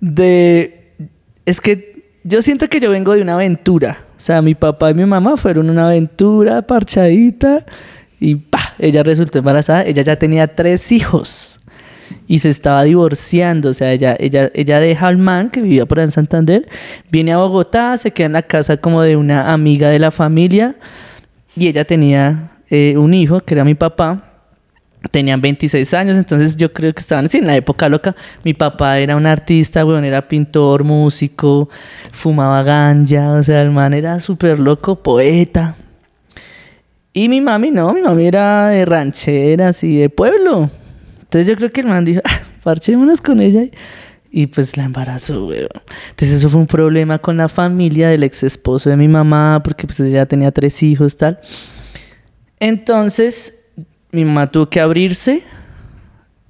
[0.00, 0.92] de,
[1.44, 4.06] es que yo siento que yo vengo de una aventura.
[4.16, 7.64] O sea, mi papá y mi mamá fueron una aventura parchadita
[8.18, 9.84] y pa, ella resultó embarazada.
[9.84, 11.57] Ella ya tenía tres hijos
[12.28, 13.70] y se estaba divorciando.
[13.70, 16.68] O sea, ella, ella, ella deja al man que vivía por allá en Santander,
[17.10, 20.76] viene a Bogotá, se queda en la casa como de una amiga de la familia
[21.56, 24.24] y ella tenía eh, un hijo que era mi papá.
[25.12, 28.14] Tenían 26 años, entonces yo creo que estaban así en la época loca.
[28.42, 31.68] Mi papá era un artista, weón, era pintor, músico,
[32.10, 35.76] fumaba ganja, o sea, el man era súper loco, poeta.
[37.12, 40.68] Y mi mami no, mi mami era de ranchera, así de pueblo.
[41.28, 43.62] Entonces yo creo que el man dijo, ah, parchémonos con ella.
[43.64, 43.72] Y,
[44.30, 45.68] y pues la embarazó, weón.
[46.10, 49.86] Entonces eso fue un problema con la familia del ex esposo de mi mamá, porque
[49.86, 51.38] pues ella tenía tres hijos, tal.
[52.58, 53.54] Entonces
[54.10, 55.42] mi mamá tuvo que abrirse.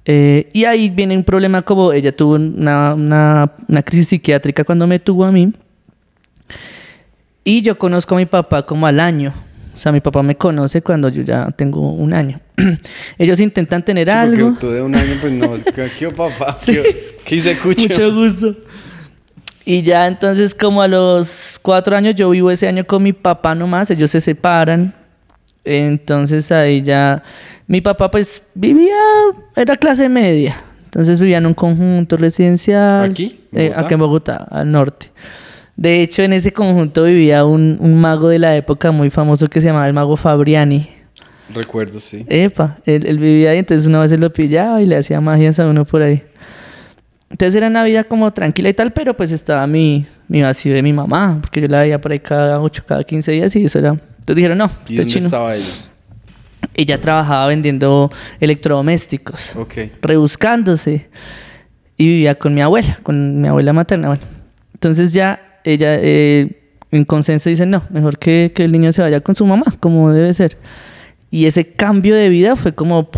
[0.05, 4.87] eh, y ahí viene un problema como ella tuvo una, una, una crisis psiquiátrica cuando
[4.87, 5.51] me tuvo a mí.
[7.43, 9.33] Y yo conozco a mi papá como al año.
[9.79, 12.41] O sea, mi papá me conoce cuando yo ya tengo un año.
[13.17, 14.57] Ellos intentan tener Sí, algo.
[14.59, 15.53] tú de un año, pues no,
[15.97, 16.53] ¿qué papá?
[16.65, 17.83] ¿Qué, qué hice cucho?
[17.87, 18.55] Mucho gusto.
[19.63, 23.55] Y ya entonces como a los cuatro años yo vivo ese año con mi papá
[23.55, 24.93] nomás, ellos se separan.
[25.63, 27.23] Entonces ahí ya
[27.65, 28.97] mi papá pues vivía,
[29.55, 30.61] era clase media.
[30.83, 33.09] Entonces vivía en un conjunto residencial.
[33.09, 33.39] ¿Aquí?
[33.53, 35.09] Eh, aquí en Bogotá, al norte.
[35.81, 39.61] De hecho, en ese conjunto vivía un, un mago de la época muy famoso que
[39.61, 40.89] se llamaba el mago Fabriani.
[41.53, 42.25] Recuerdo, sí.
[42.27, 45.57] Epa, él, él vivía ahí, entonces una vez él lo pillaba y le hacía magias
[45.57, 46.21] a uno por ahí.
[47.29, 50.83] Entonces era una vida como tranquila y tal, pero pues estaba mi, mi vacío de
[50.83, 53.79] mi mamá, porque yo la veía por ahí cada 8, cada 15 días y eso
[53.79, 53.91] era...
[53.91, 55.25] Entonces dijeron, no, ¿Y este dónde chino.
[55.25, 55.65] estaba ella?
[56.73, 58.09] Ella trabajaba vendiendo
[58.41, 59.75] electrodomésticos, Ok.
[60.01, 61.07] rebuscándose.
[61.97, 64.09] Y vivía con mi abuela, con mi abuela materna.
[64.09, 64.23] Bueno,
[64.73, 69.21] entonces ya ella eh, en consenso dice, no, mejor que, que el niño se vaya
[69.21, 70.57] con su mamá, como debe ser.
[71.31, 73.09] Y ese cambio de vida fue como...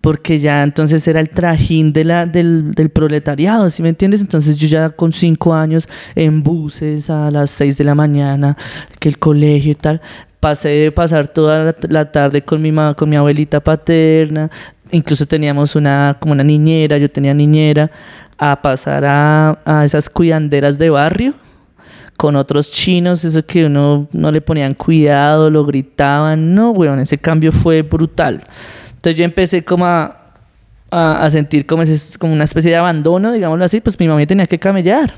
[0.00, 4.20] porque ya entonces era el trajín de la, del, del proletariado, ¿sí me entiendes?
[4.20, 8.56] Entonces yo ya con cinco años en buses a las seis de la mañana,
[9.00, 10.00] que el colegio y tal,
[10.40, 14.50] pasé de pasar toda la, la tarde con mi, ma- con mi abuelita paterna,
[14.90, 17.90] incluso teníamos una, como una niñera, yo tenía niñera,
[18.36, 21.34] a pasar a, a esas cuidanderas de barrio,
[22.16, 26.54] con otros chinos, eso que uno no le ponían cuidado, lo gritaban.
[26.54, 28.42] No, weón, ese cambio fue brutal.
[28.88, 30.18] Entonces yo empecé como a,
[30.90, 34.46] a, sentir como, ese, como una especie de abandono, digámoslo así, pues mi mamá tenía
[34.46, 35.14] que camellar.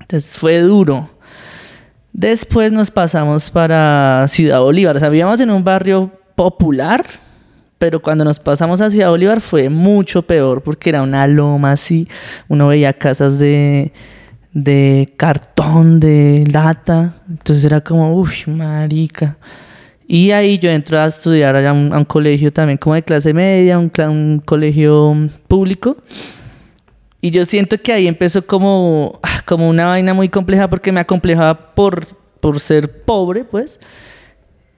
[0.00, 1.10] Entonces fue duro.
[2.12, 4.96] Después nos pasamos para Ciudad Bolívar.
[4.96, 7.04] O sea, vivíamos en un barrio popular,
[7.78, 12.08] pero cuando nos pasamos a Ciudad Bolívar fue mucho peor porque era una loma así.
[12.48, 13.92] Uno veía casas de,
[14.52, 17.16] de cartón, de lata.
[17.28, 19.36] Entonces era como, uff, marica.
[20.06, 23.32] Y ahí yo entro a estudiar a un, a un colegio también como de clase
[23.32, 25.96] media, un, un colegio público.
[27.20, 31.00] Y yo siento que ahí empezó como, ah, como una vaina muy compleja porque me
[31.00, 32.06] acomplejaba por,
[32.38, 33.80] por ser pobre, pues.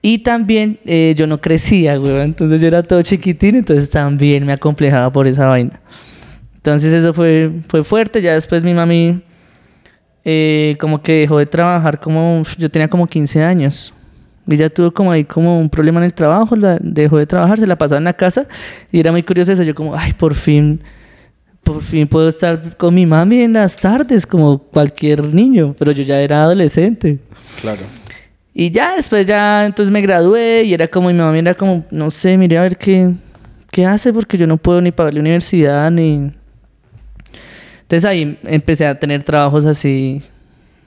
[0.09, 2.21] Y también eh, yo no crecía, güey.
[2.21, 5.81] Entonces yo era todo chiquitín, entonces también me acomplejaba por esa vaina.
[6.55, 8.21] Entonces eso fue, fue fuerte.
[8.21, 9.21] Ya después mi mami
[10.23, 12.41] eh, como que dejó de trabajar como...
[12.57, 13.93] Yo tenía como 15 años.
[14.45, 16.55] Ya tuvo como ahí como un problema en el trabajo.
[16.55, 18.47] La, dejó de trabajar, se la pasaba en la casa.
[18.93, 19.63] Y era muy curioso eso.
[19.63, 20.81] Yo como, ay, por fin...
[21.63, 25.75] Por fin puedo estar con mi mami en las tardes como cualquier niño.
[25.77, 27.19] Pero yo ya era adolescente.
[27.59, 27.81] Claro.
[28.59, 32.09] Y ya después ya entonces me gradué y era como mi mamá era como, no
[32.09, 33.13] sé, mire a ver qué,
[33.69, 36.31] qué hace porque yo no puedo ni pagar la universidad ni...
[37.81, 40.23] Entonces ahí empecé a tener trabajos así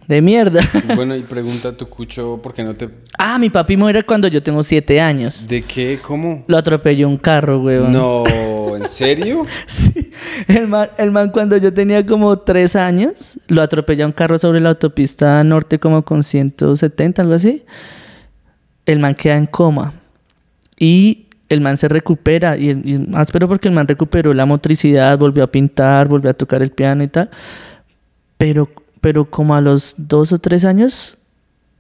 [0.06, 0.60] de mierda.
[0.96, 2.88] Bueno, y pregunta tu cucho, ¿por qué no te...
[3.18, 5.46] ah, mi papi muere cuando yo tengo siete años.
[5.48, 5.98] ¿De qué?
[6.02, 6.44] ¿Cómo?
[6.48, 7.92] Lo atropelló un carro, weón.
[7.92, 8.24] No,
[8.76, 9.46] ¿en serio?
[9.66, 10.10] Sí.
[10.48, 14.60] El man, el man cuando yo tenía como tres años, lo atropella un carro sobre
[14.60, 17.64] la autopista norte como con 170, algo así.
[18.86, 19.94] El man queda en coma.
[20.78, 22.56] Y el man se recupera.
[22.56, 26.30] Y, el- y más pero porque el man recuperó la motricidad, volvió a pintar, volvió
[26.30, 27.30] a tocar el piano y tal.
[28.38, 28.68] Pero,
[29.00, 31.16] pero como a los dos o tres años,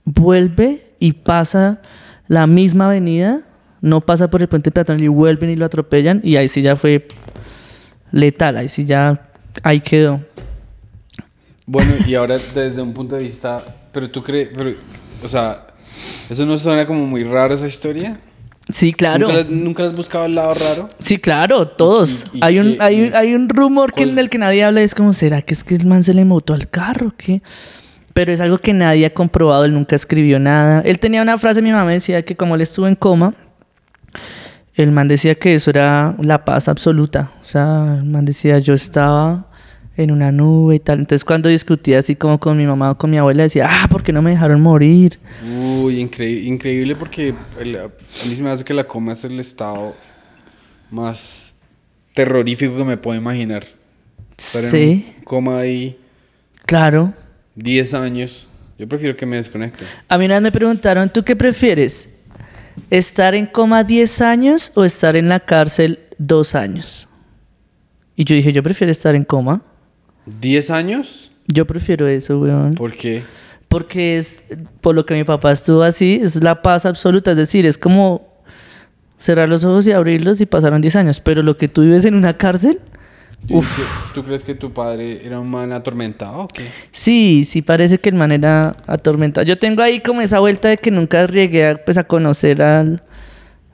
[0.04, 1.80] vuelve y pasa
[2.28, 3.42] la misma avenida,
[3.80, 6.20] no pasa por el puente peatonal y vuelven y lo atropellan.
[6.22, 7.06] Y ahí sí ya fue
[8.12, 9.30] letal, ahí sí ya,
[9.62, 10.20] ahí quedó.
[11.66, 13.62] Bueno, y ahora desde un punto de vista...
[13.92, 14.50] Pero tú crees...
[15.22, 15.66] O sea,
[16.28, 18.20] ¿eso no suena como muy raro esa historia?
[18.72, 19.28] Sí, claro.
[19.48, 20.88] ¿Nunca, has buscado el lado raro?
[20.98, 22.26] Sí, claro, todos.
[22.32, 24.64] y- y hay, un, qué- hay, un- hay un rumor que en el que nadie
[24.64, 27.12] habla, es como, ¿será que es que el man se le mutó al carro?
[27.16, 27.42] ¿Qué?
[28.12, 30.80] Pero es algo que nadie ha comprobado, él nunca escribió nada.
[30.84, 33.34] Él tenía una frase, mi mamá decía que como él estuvo en coma,
[34.74, 37.32] el man decía que eso era la paz absoluta.
[37.40, 39.46] O sea, el man decía, yo estaba
[40.02, 40.98] en una nube y tal.
[41.00, 44.02] Entonces cuando discutía así como con mi mamá o con mi abuela, decía, ah, ¿por
[44.02, 45.18] qué no me dejaron morir?
[45.82, 47.88] Uy, increíble, increíble porque el- a
[48.28, 49.94] mí se me hace que la coma es el estado
[50.90, 51.56] más
[52.14, 53.62] terrorífico que me puedo imaginar.
[54.36, 55.98] Estar en Sí, un coma ahí
[56.66, 57.12] claro.
[57.54, 58.46] 10 años.
[58.78, 59.84] Yo prefiero que me desconecte.
[60.08, 62.08] A mí una vez me preguntaron, ¿tú qué prefieres?
[62.88, 67.06] ¿Estar en coma 10 años o estar en la cárcel 2 años?
[68.16, 69.62] Y yo dije, yo prefiero estar en coma.
[70.40, 71.30] ¿10 años?
[71.46, 72.74] Yo prefiero eso, weón.
[72.74, 73.22] ¿Por qué?
[73.68, 74.42] Porque es,
[74.80, 77.30] por lo que mi papá estuvo así, es la paz absoluta.
[77.32, 78.28] Es decir, es como
[79.16, 81.20] cerrar los ojos y abrirlos y pasaron 10 años.
[81.20, 82.80] Pero lo que tú vives en una cárcel,
[83.48, 84.12] Uf.
[84.14, 86.62] ¿Tú, crees que tu padre era un man atormentado o qué?
[86.90, 89.46] sí, sí parece que el man era atormentado.
[89.46, 93.02] Yo tengo ahí como esa vuelta de que nunca llegué a, pues, a conocer al,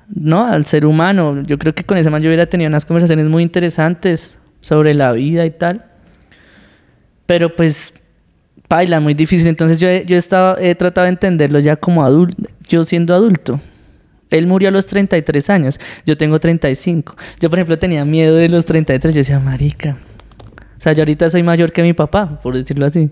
[0.08, 0.44] ¿no?
[0.44, 1.42] al ser humano.
[1.42, 5.12] Yo creo que con ese man yo hubiera tenido unas conversaciones muy interesantes sobre la
[5.12, 5.84] vida y tal.
[7.26, 7.94] Pero pues,
[8.68, 9.46] baila, muy difícil.
[9.48, 13.60] Entonces yo, he- yo he, he tratado de entenderlo ya como adulto, yo siendo adulto.
[14.30, 17.14] Él murió a los 33 años, yo tengo 35.
[17.40, 19.14] Yo, por ejemplo, tenía miedo de los 33.
[19.14, 19.96] Yo decía, marica.
[20.76, 23.10] O sea, yo ahorita soy mayor que mi papá, por decirlo así.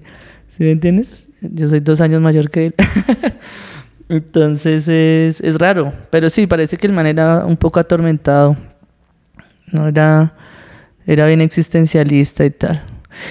[0.49, 1.29] ¿Sí me entiendes?
[1.41, 2.75] Yo soy dos años mayor que él.
[4.09, 5.93] Entonces es, es raro.
[6.11, 8.57] Pero sí, parece que el man era un poco atormentado.
[9.73, 10.35] No era,
[11.07, 12.83] era bien existencialista y tal.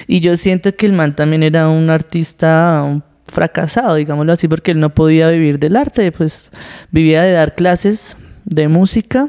[0.06, 4.80] Y yo siento que el man también era un artista fracasado, digámoslo así, porque él
[4.80, 6.10] no podía vivir del arte.
[6.12, 6.48] Pues
[6.90, 9.28] vivía de dar clases de música,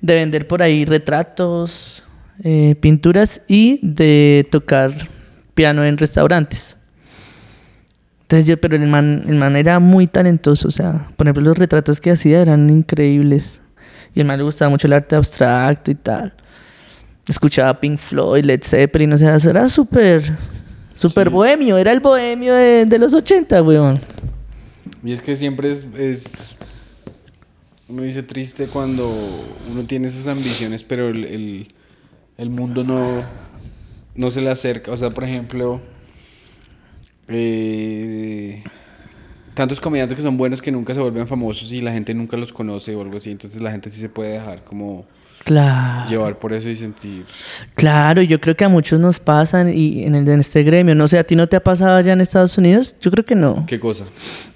[0.00, 2.02] de vender por ahí retratos,
[2.42, 4.92] eh, pinturas y de tocar
[5.54, 6.76] piano en restaurantes.
[8.22, 11.58] Entonces yo, pero el man, el man era muy talentoso, o sea, por ejemplo, los
[11.58, 13.60] retratos que hacía eran increíbles.
[14.14, 16.32] Y el man le gustaba mucho el arte abstracto y tal.
[17.28, 20.36] Escuchaba Pink Floyd, Led Zeppelin, o sea, era súper,
[20.94, 21.32] súper Sí.
[21.32, 24.00] bohemio, era el bohemio de, de los 80, weón.
[25.04, 26.56] Y es que siempre es, es-
[27.88, 31.68] Uno dice triste cuando uno tiene esas ambiciones, pero el, el,
[32.38, 33.22] el mundo no,
[34.14, 34.90] no se le acerca.
[34.92, 35.80] O sea, por ejemplo,
[37.28, 38.62] eh,
[39.54, 42.52] tantos comediantes que son buenos que nunca se vuelven famosos y la gente nunca los
[42.52, 43.30] conoce o algo así.
[43.30, 45.04] Entonces la gente sí se puede dejar como
[45.44, 46.08] Claro.
[46.08, 47.24] llevar por eso y sentir.
[47.74, 51.08] Claro, yo creo que a muchos nos pasan y en, el, en este gremio, no
[51.08, 52.94] sé, ¿a ti no te ha pasado allá en Estados Unidos?
[53.00, 53.64] Yo creo que no.
[53.66, 54.04] ¿Qué cosa?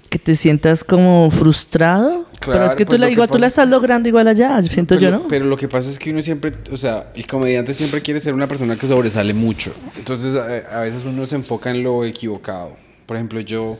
[0.09, 2.25] Que te sientas como frustrado.
[2.39, 4.27] pero es Claro, que tú pues la, que igual tú la es estás logrando igual
[4.29, 5.27] allá, siento pero, yo, ¿no?
[5.27, 8.33] Pero lo que pasa es que uno siempre, o sea, el comediante siempre quiere ser
[8.33, 9.73] una persona que sobresale mucho.
[9.97, 12.77] Entonces a, a veces uno se enfoca en lo equivocado.
[13.05, 13.77] Por ejemplo, yo,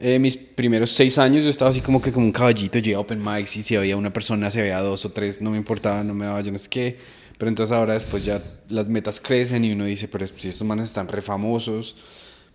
[0.00, 2.98] eh, mis primeros seis años, yo estaba así como que como un caballito, yo iba
[2.98, 5.58] a open mics y si había una persona, si había dos o tres, no me
[5.58, 6.96] importaba, no me daba, yo no sé qué.
[7.38, 10.88] Pero entonces ahora después ya las metas crecen y uno dice, pero si estos manes
[10.88, 11.96] están re famosos,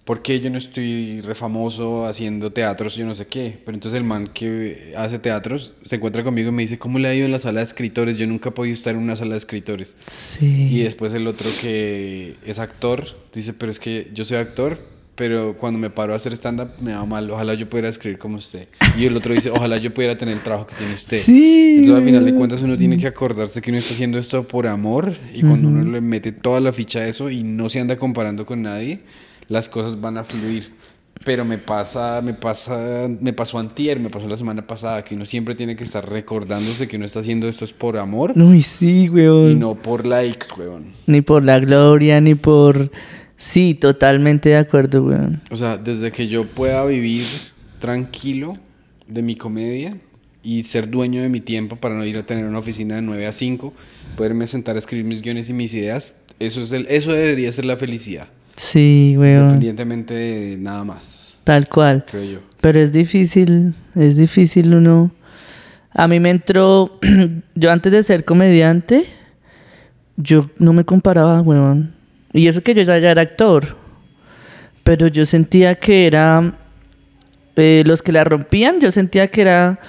[0.05, 3.59] ¿por qué yo no estoy re famoso haciendo teatros, yo no sé qué?
[3.65, 7.07] Pero entonces el man que hace teatros se encuentra conmigo y me dice, ¿cómo le
[7.07, 8.19] ha ido en la sala de escritores?
[8.19, 9.95] Yo nunca he podido estar en una sala de escritores.
[10.05, 10.79] Y Sí.
[10.83, 14.79] después el otro que es actor dice, pero es que yo soy actor,
[15.15, 18.37] pero cuando me paro a hacer stand-up me va mal, ojalá yo pudiera escribir como
[18.37, 18.67] usted.
[18.97, 21.19] Y el otro dice, ojalá yo pudiera tener el trabajo que tiene usted.
[21.19, 24.45] Sí, Entonces al final de cuentas uno tiene que acordarse que uno está haciendo esto
[24.45, 27.79] por amor y cuando uno le mete toda la ficha a eso y no se
[27.79, 28.99] anda comparando con nadie,
[29.47, 30.73] las cosas van a fluir.
[31.23, 35.25] Pero me pasa, me pasa, me pasó antier, me pasó la semana pasada, que uno
[35.25, 39.07] siempre tiene que estar recordándose que uno está haciendo esto es por amor Uy, sí,
[39.09, 39.51] weón.
[39.51, 40.87] y no por likes, weón.
[41.07, 42.91] Ni por la gloria, ni por...
[43.37, 45.41] Sí, totalmente de acuerdo, weón.
[45.51, 47.25] O sea, desde que yo pueda vivir
[47.79, 48.53] tranquilo
[49.07, 49.97] de mi comedia
[50.43, 53.25] y ser dueño de mi tiempo para no ir a tener una oficina de 9
[53.27, 53.73] a 5,
[54.15, 57.65] poderme sentar a escribir mis guiones y mis ideas, eso, es el, eso debería ser
[57.65, 59.37] la felicidad, Sí, weón.
[59.43, 62.05] independientemente de nada más, Tal cual.
[62.09, 62.39] creo yo.
[62.61, 65.11] Pero es difícil, es difícil uno...
[65.91, 66.99] A mí me entró...
[67.55, 69.05] yo antes de ser comediante,
[70.17, 71.94] yo no me comparaba, weón.
[72.35, 73.77] Y eso que yo ya era actor.
[74.83, 76.53] Pero yo sentía que era...
[77.55, 79.79] eh, los que la rompían, yo sentía que era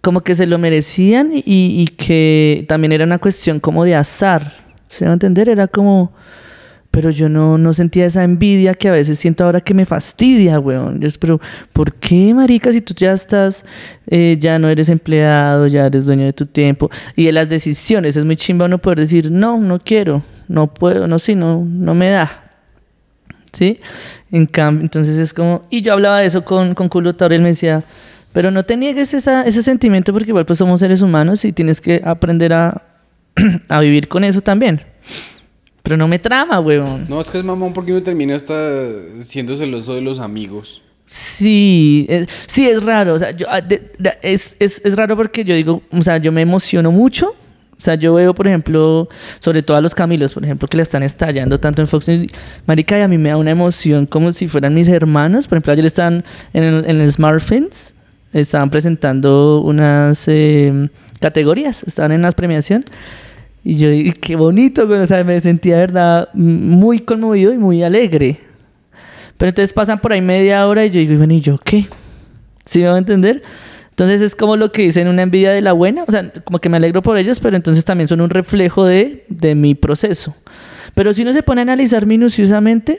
[0.00, 4.52] como que se lo merecían y, y que también era una cuestión como de azar.
[4.86, 5.48] ¿Se va a entender?
[5.48, 6.12] Era como...
[6.92, 10.58] Pero yo no, no sentía esa envidia que a veces siento ahora que me fastidia,
[10.58, 11.00] weón.
[11.00, 11.40] Yo es, pero,
[11.72, 13.64] ¿por qué, marica, si tú ya estás,
[14.08, 16.90] eh, ya no eres empleado, ya eres dueño de tu tiempo?
[17.14, 21.06] Y de las decisiones, es muy chimba uno poder decir, no, no quiero, no puedo,
[21.06, 22.50] no, sí, no, no me da.
[23.52, 23.80] ¿Sí?
[24.30, 25.62] En cambio, entonces es como...
[25.70, 27.82] Y yo hablaba de eso con, con Culo Tauro, él me decía,
[28.32, 31.80] pero no te niegues esa, ese sentimiento porque igual pues somos seres humanos y tienes
[31.80, 32.82] que aprender a,
[33.68, 34.80] a vivir con eso también.
[35.82, 37.06] Pero no me trama, weón.
[37.08, 38.54] No, es que es mamón porque uno termina hasta
[39.22, 40.82] siendo celoso de los amigos.
[41.06, 43.14] Sí, es, sí, es raro.
[43.14, 46.18] O sea, yo, ah, de- de- es, es, es raro porque yo digo, o sea,
[46.18, 47.34] yo me emociono mucho.
[47.80, 50.82] O sea, yo veo, por ejemplo, sobre todo a los Camilos, por ejemplo, que la
[50.82, 52.26] están estallando tanto en Fox News.
[52.66, 55.48] Marica, y a mí me da una emoción como si fueran mis hermanos.
[55.48, 57.10] Por ejemplo, ayer estaban en el, en el
[58.34, 60.90] estaban presentando unas eh,
[61.20, 62.84] categorías, estaban en la premiación.
[63.64, 64.86] Y yo dije, qué bonito.
[64.86, 68.40] O sea, me sentía, verdad, muy conmovido y muy alegre.
[69.38, 71.86] Pero entonces pasan por ahí media hora y yo digo, bueno, ¿y yo qué?
[72.66, 73.42] ¿Sí me va a entender?
[74.00, 76.70] Entonces es como lo que dicen una envidia de la buena, o sea, como que
[76.70, 80.34] me alegro por ellos, pero entonces también son un reflejo de, de mi proceso.
[80.94, 82.96] Pero si uno se pone a analizar minuciosamente,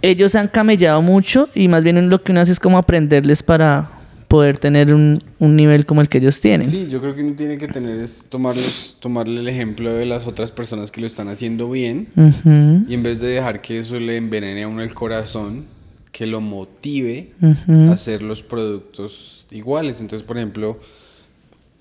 [0.00, 3.90] ellos han camellado mucho y más bien lo que uno hace es como aprenderles para
[4.26, 6.66] poder tener un, un nivel como el que ellos tienen.
[6.66, 10.26] Sí, yo creo que uno tiene que tener es tomarlos, tomarle el ejemplo de las
[10.26, 14.00] otras personas que lo están haciendo bien Ujú, y en vez de dejar que eso
[14.00, 15.66] le envenene a uno el corazón,
[16.14, 20.00] que lo motive a hacer los productos iguales.
[20.00, 20.78] Entonces, por ejemplo,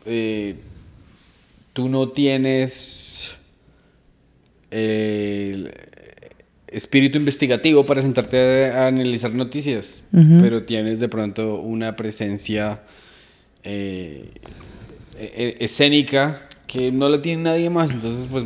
[0.08, 0.56] eh,
[1.74, 3.38] tú no tienes
[4.72, 5.72] eh, el
[6.66, 12.82] espíritu investigativo para sentarte a, analizar noticias, pero tienes de pronto una presencia
[13.64, 14.32] eh,
[15.16, 17.92] e- escénica que no la tiene nadie más.
[17.92, 18.46] Entonces, pues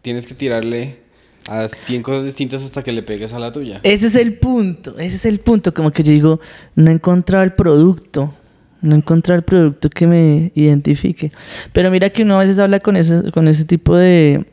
[0.00, 1.05] tienes que tirarle
[1.48, 3.80] a 100 cosas distintas hasta que le pegues a la tuya.
[3.82, 6.40] Ese es el punto, ese es el punto, como que yo digo,
[6.74, 8.34] no he encontrado el producto,
[8.82, 11.32] no he encontrado el producto que me identifique.
[11.72, 14.44] Pero mira que uno a veces habla con ese, con ese tipo de,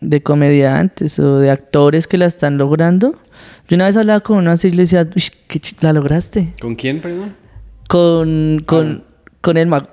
[0.00, 3.14] de comediantes o de actores que la están logrando.
[3.68, 6.52] Yo una vez hablaba con uno así y le decía, "Uy, ¿qué la lograste?
[6.60, 7.34] ¿Con quién, perdón?
[7.88, 9.04] Con, con,
[9.40, 9.88] con el mago.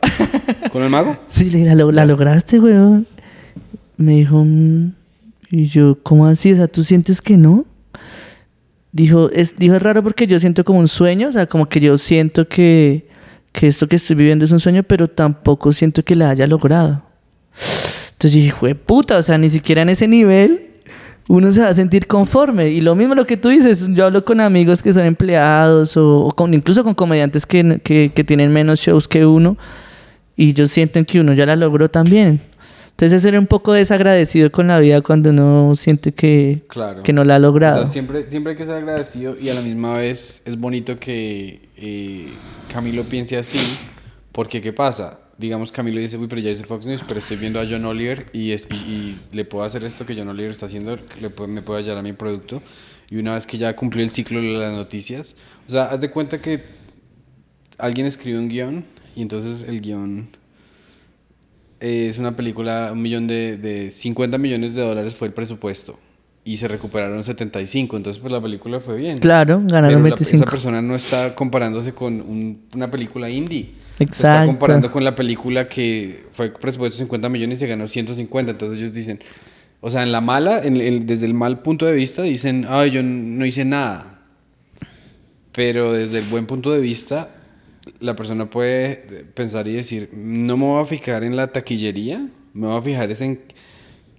[0.71, 1.17] ¿Con el mago?
[1.27, 3.07] Sí, le dije, la, la lograste, weón.
[3.97, 4.93] Me dijo, "Mm".
[5.51, 6.53] Y yo, ¿cómo así?
[6.53, 7.65] O sea, ¿tú sientes que no?
[8.93, 11.79] Dijo, es, dijo, es raro porque yo siento como un sueño, o sea, como que
[11.81, 13.09] yo siento que,
[13.51, 17.03] que esto que estoy viviendo es un sueño, pero tampoco siento que la haya logrado.
[17.53, 20.67] Entonces dije, "Jue puta, o sea, ni siquiera en ese nivel
[21.27, 22.69] uno se va a sentir conforme.
[22.69, 26.33] Y lo mismo lo que tú dices, yo hablo con amigos que son empleados o,
[26.51, 29.57] incluso con comediantes que, que tienen menos shows que uno
[30.35, 32.41] y ellos sienten que uno ya la logró también.
[32.91, 37.01] Entonces es ser un poco desagradecido con la vida cuando uno siente que, Claro.
[37.01, 37.77] que no la ha O logrado.
[37.77, 41.61] sea, siempre, siempre hay que ser agradecido y a la misma vez es bonito que
[41.77, 42.27] eh,
[42.71, 43.57] Camilo piense así,
[44.31, 45.19] porque ¿qué pasa?
[45.39, 48.27] Digamos, Camilo dice, uy, pero ya hice Fox News, pero estoy viendo a John Oliver
[48.33, 51.47] y, es, y, y le puedo hacer esto que John Oliver está haciendo, le puedo-
[51.47, 52.61] me puedo hallar a mi producto.
[53.09, 55.35] Y una vez que ya cumplió el ciclo de las noticias,
[55.67, 56.61] o sea, haz de cuenta que
[57.79, 58.85] alguien escribe un guion
[59.15, 60.27] y entonces el guion
[61.81, 65.99] eh, es una película, un millón de, de 50 millones de dólares fue el presupuesto
[66.43, 69.17] y se recuperaron 75, entonces pues la película fue bien.
[69.17, 70.43] Claro, ganaron Pero la- 25.
[70.43, 73.73] esa persona no está comparándose con un- una película indie.
[73.97, 74.47] Se Está Exacto.
[74.47, 78.53] comparando con la película que fue presupuesto 50 millones y se ganó 150.
[78.53, 79.19] Entonces ellos dicen,
[79.81, 82.89] o sea, en la mala, en el- desde el mal punto de vista, dicen, ay,
[82.89, 84.21] yo no hice nada.
[85.51, 87.29] Pero desde el buen punto de vista,
[87.99, 88.95] la persona puede
[89.33, 93.11] pensar y decir, no me voy a fijar en la taquillería, me voy a fijar
[93.11, 93.41] es en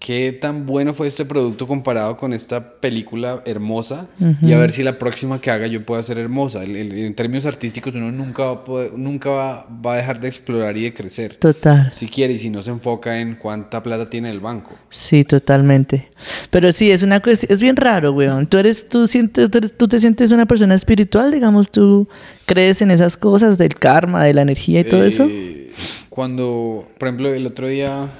[0.04, 4.08] qué tan bueno fue este producto comparado con esta película hermosa
[4.42, 6.64] y a ver si la próxima que haga yo pueda ser hermosa.
[6.64, 10.18] El- el- en términos artísticos uno nunca, va a, poder- nunca va, va a dejar
[10.18, 11.36] de explorar y de crecer.
[11.36, 11.90] Total.
[11.92, 14.74] Si quiere y si no se enfoca en cuánta plata tiene el banco.
[14.90, 16.08] Sí, totalmente.
[16.50, 18.48] Pero sí, es una cuestión, es bien raro, weón.
[18.48, 22.08] Tú eres, tú sientes, tú, eres- tú te sientes una persona espiritual, digamos, tú
[22.46, 25.28] crees en esas cosas del karma, de la energía y todo eso.
[25.30, 25.70] Eh,
[26.08, 28.10] Cuando, por ejemplo, el otro día,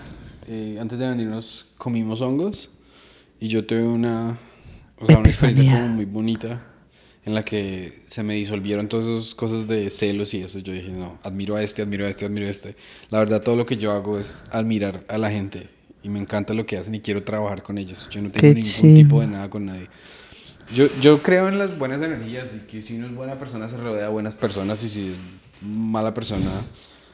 [0.46, 2.70] eh, antes de venirnos, comimos hongos
[3.40, 4.38] y yo tuve una,
[4.98, 6.66] o sea, una experiencia como muy bonita
[7.24, 10.58] en la que se me disolvieron todas esas cosas de celos y eso.
[10.58, 12.76] Yo dije, no, admiro a este, admiro a este, admiro a este.
[13.10, 15.68] La verdad, todo lo que yo hago es admirar a la gente
[16.02, 18.08] y me encanta lo que hacen y quiero trabajar con ellos.
[18.10, 19.88] Yo no tengo Qué ningún tipo de nada con nadie.
[20.74, 23.76] Yo, yo creo en las buenas energías y que si uno es buena persona se
[23.76, 25.16] rodea de buenas personas y si es
[25.60, 26.50] mala persona,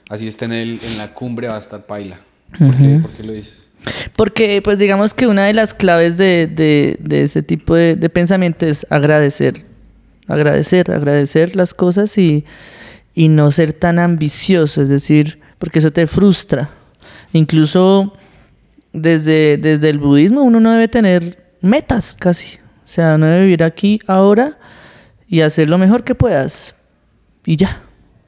[0.08, 2.20] así está en, el, en la cumbre va a estar paila.
[2.56, 3.70] ¿Por, qué, ¿Por qué lo dices?
[4.16, 8.08] Porque, pues digamos que una de las claves de, de, de ese tipo de, de
[8.08, 9.64] pensamiento es agradecer.
[10.26, 12.44] Agradecer, agradecer las cosas y,
[13.14, 16.70] y no ser tan ambicioso, es decir, porque eso te frustra.
[17.32, 18.14] Incluso
[18.92, 22.58] desde, desde el budismo uno no debe tener metas casi.
[22.84, 24.58] O sea, no debe vivir aquí ahora
[25.28, 26.74] y hacer lo mejor que puedas.
[27.44, 27.82] Y ya.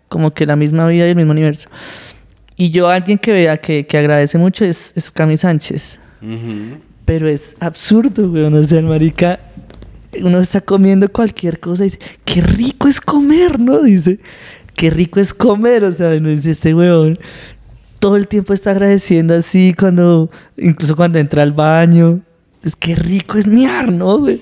[0.09, 1.68] Como que la misma vida y el mismo universo.
[2.61, 5.99] Y yo, alguien que vea que, que agradece mucho es, es Cami Sánchez.
[7.07, 8.53] Pero es absurdo, weón.
[8.53, 9.41] O sea, el marica,
[10.21, 13.83] uno está comiendo cualquier cosa y dice, qué rico es comer, ¿no?
[13.83, 14.21] Dice,
[14.77, 15.85] qué rico es comer.
[15.85, 17.19] O sea, uno dice, este weón
[17.99, 22.21] todo el tiempo está agradeciendo así cuando, incluso cuando entra al baño.
[22.63, 24.19] Es que rico es miar, ¿no?
[24.19, 24.39] güey?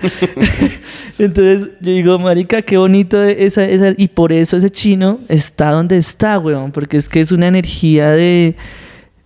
[1.19, 3.93] Entonces yo digo, marica, qué bonito esa, esa...
[3.97, 6.73] Y por eso ese chino está donde está, weón.
[6.73, 8.57] Porque es que es una energía de,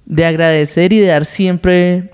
[0.05, 2.11] de agradecer y de dar siempre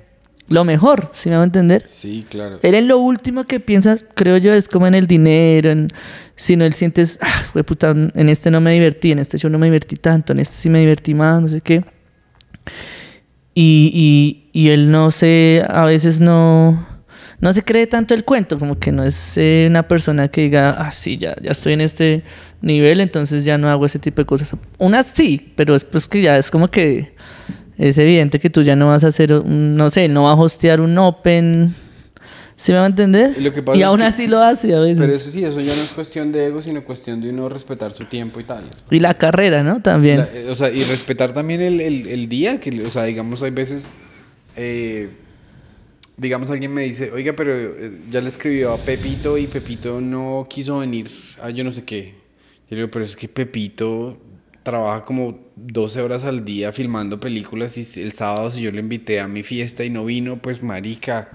[0.48, 1.82] lo mejor, ¿sí me va a entender?
[1.86, 2.58] Sí, claro.
[2.62, 5.88] Él en lo último que piensa, creo yo, es como en el dinero, en,
[6.36, 9.50] si no él sientes, ah, güey, puta, en este no me divertí, en este show
[9.50, 11.84] no me divertí tanto, en este sí me divertí más, no sé qué.
[13.60, 16.86] Y, y, y él no se, a veces no,
[17.40, 20.76] no se cree tanto el cuento, como que no es eh, una persona que diga,
[20.78, 22.22] ah, sí, ya, ya estoy en este
[22.60, 24.54] nivel, entonces ya no hago ese tipo de cosas.
[24.78, 27.14] Unas sí, pero después que ya es como que
[27.78, 30.40] es evidente que tú ya no vas a hacer, un- no sé, no vas a
[30.40, 31.74] hostear un open.
[32.60, 33.36] ¿Sí me va a entender?
[33.38, 34.98] Y lo que pasa Y es aún que- así lo hace a veces.
[34.98, 37.92] Pero eso sí, eso ya no es cuestión de ego, sino cuestión de uno respetar
[37.92, 38.64] su tiempo y tal.
[38.90, 39.80] Y la carrera, ¿no?
[39.80, 40.18] También.
[40.18, 43.44] La- eh, o sea, y respetar también el, el- el día, que, o sea, digamos,
[43.44, 43.92] hay veces,
[44.56, 45.08] eh,
[46.16, 50.44] digamos, alguien me dice, oiga, pero eh, ya le escribió a Pepito y Pepito no
[50.50, 51.08] quiso venir
[51.40, 52.14] a yo no sé qué.
[52.68, 54.18] Yo le digo, pero es que Pepito
[54.64, 59.20] trabaja como 12 horas al día filmando películas y el sábado si yo le invité
[59.20, 61.28] a mi fiesta y no vino, pues marica,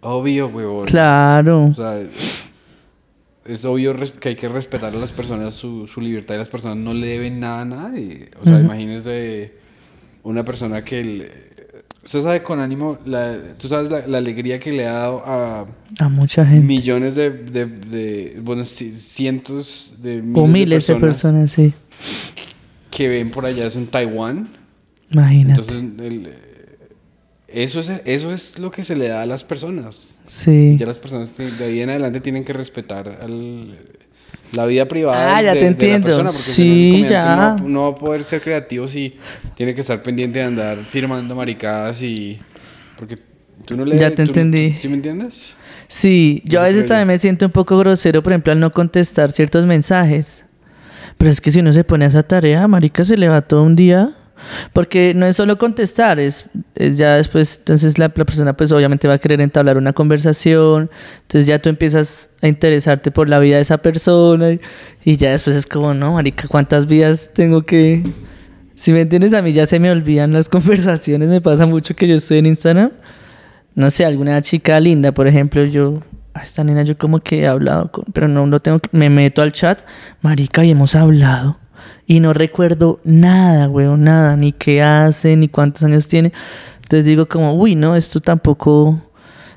[0.00, 0.86] obvio, huevón.
[0.86, 1.64] Claro.
[1.66, 2.00] O sea,
[3.44, 6.76] es obvio que hay que respetar a las personas su, su libertad y las personas
[6.78, 8.30] no le deben nada a nadie.
[8.40, 9.52] O sea, imagínese
[10.22, 11.04] una persona que...
[11.04, 11.30] le-
[12.04, 15.66] usted sabe con ánimo, la, tú sabes la, la alegría que le ha dado a
[15.98, 16.64] A mucha gente.
[16.64, 21.74] millones de, de, de- bueno, ci- cientos de miles, o miles de de personas personas,
[21.74, 21.74] sí.
[22.96, 24.48] Que ven por allá eso en Taiwán.
[25.10, 25.60] Imagínate.
[25.60, 26.30] Entonces, el-
[27.48, 30.18] eso, es, eso es lo que se le da a las personas.
[30.26, 30.76] sí.
[30.78, 33.78] Ya las personas de de ahí en adelante tienen que respetar al-
[34.54, 36.08] la vida privada Ah, ya de, te de entiendo.
[36.08, 37.56] la persona, porque Sí, si ya.
[37.60, 39.14] No, no va a poder ser creativo si
[39.56, 42.38] tiene que estar pendiente de andar firmando maricadas y...
[42.96, 43.16] Porque
[43.64, 44.74] Tú no le- Ya te tú- entendí.
[44.78, 45.54] ¿Sí me entiendes?
[45.88, 49.30] Sí, yo a veces también me siento un poco grosero, por ejemplo, al no contestar
[49.32, 50.44] ciertos mensajes.
[51.26, 53.64] Pero es que si uno se pone a esa tarea, marica, se le va todo
[53.64, 54.14] un día.
[54.72, 56.44] Porque no es solo contestar, es,
[56.76, 60.88] es ya después, entonces la, persona pues obviamente va a querer entablar una conversación,
[61.22, 64.60] entonces ya tú empiezas a interesarte por la vida de esa persona y,
[65.04, 68.04] y ya después es como, no, marica, ¿cuántas vidas tengo que...?
[68.76, 72.06] Si me entiendes, a mí ya se me olvidan las conversaciones, me pasa mucho que
[72.06, 72.92] yo estoy en Instagram
[73.76, 76.00] no sé, alguna chica linda, por ejemplo, yo,
[76.42, 79.52] esta nena yo como que he hablado con, pero no lo tengo, me meto al
[79.52, 79.82] chat,
[80.22, 81.58] marica, y hemos hablado.
[82.06, 86.32] Y no recuerdo nada, weón, nada, ni qué hace, ni cuántos años tiene.
[86.82, 89.00] Entonces digo como, uy, no, esto tampoco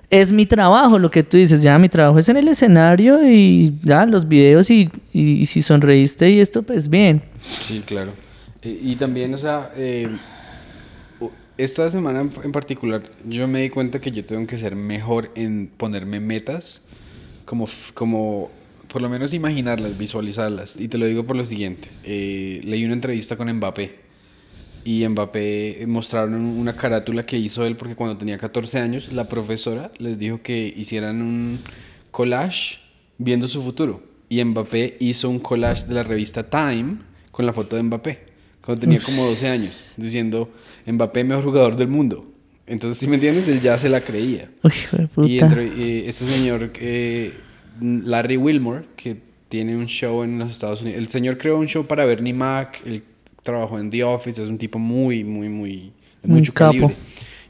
[0.10, 3.78] es mi trabajo, lo que tú dices, ya mi trabajo es en el escenario y
[3.84, 7.22] ya los videos y, y si sonreíste y esto, pues bien.
[7.42, 8.12] Sí, claro.
[8.64, 10.10] Eh, y también, o sea, eh,
[11.60, 15.68] esta semana en, particular, yo me di cuenta que yo tengo que ser mejor en
[15.68, 16.84] ponerme metas,
[17.44, 18.50] como, como
[18.88, 20.80] por lo menos imaginarlas, visualizarlas.
[20.80, 21.90] Y te lo digo por lo siguiente.
[22.06, 24.00] eh, leí una entrevista con Mbappé.
[24.86, 29.28] Y Mbappé eh, mostraron una carátula que hizo él porque cuando tenía 14 años, la
[29.28, 31.60] profesora les dijo que hicieran un
[32.12, 32.78] collage
[33.18, 34.02] viendo su futuro.
[34.30, 37.00] Y Mbappé hizo un collage de la revista Time
[37.32, 38.29] con la foto de Mbappé,
[38.64, 40.50] cuando tenía como 12 años, diciendo
[40.86, 42.26] Mbappé mejor jugador del mundo.
[42.68, 44.50] Entonces, si me entiendes, él ya se la creía.
[44.64, 45.28] Uy, puta.
[45.28, 47.34] Y entre, eh, este señor, eh,
[47.82, 49.18] Larry Wilmore, que
[49.50, 51.00] tiene un show en los Estados Unidos.
[51.00, 53.04] El señor creó un show para Bernie Mac, él
[53.42, 55.92] trabajó en The Office, es un tipo muy, muy, muy,
[56.22, 56.74] de Muy mucho capo.
[56.74, 56.96] calibre.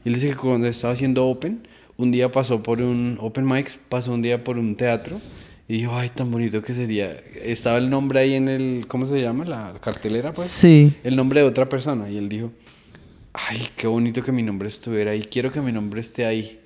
[0.04, 1.66] Y él dice que cuando estaba haciendo Open,
[1.98, 5.20] un día pasó por un Open Mics, pasó un día por un teatro
[5.70, 7.16] y dijo, ay, tan bonito que sería.
[7.44, 9.44] Estaba el nombre ahí en el, ¿cómo se llama?
[9.44, 10.94] La cartelera, pues Sí.
[11.04, 12.50] el nombre de otra persona y él dijo,
[13.32, 16.58] ay, qué bonito que mi nombre estuviera ahí, quiero que mi nombre esté ahí.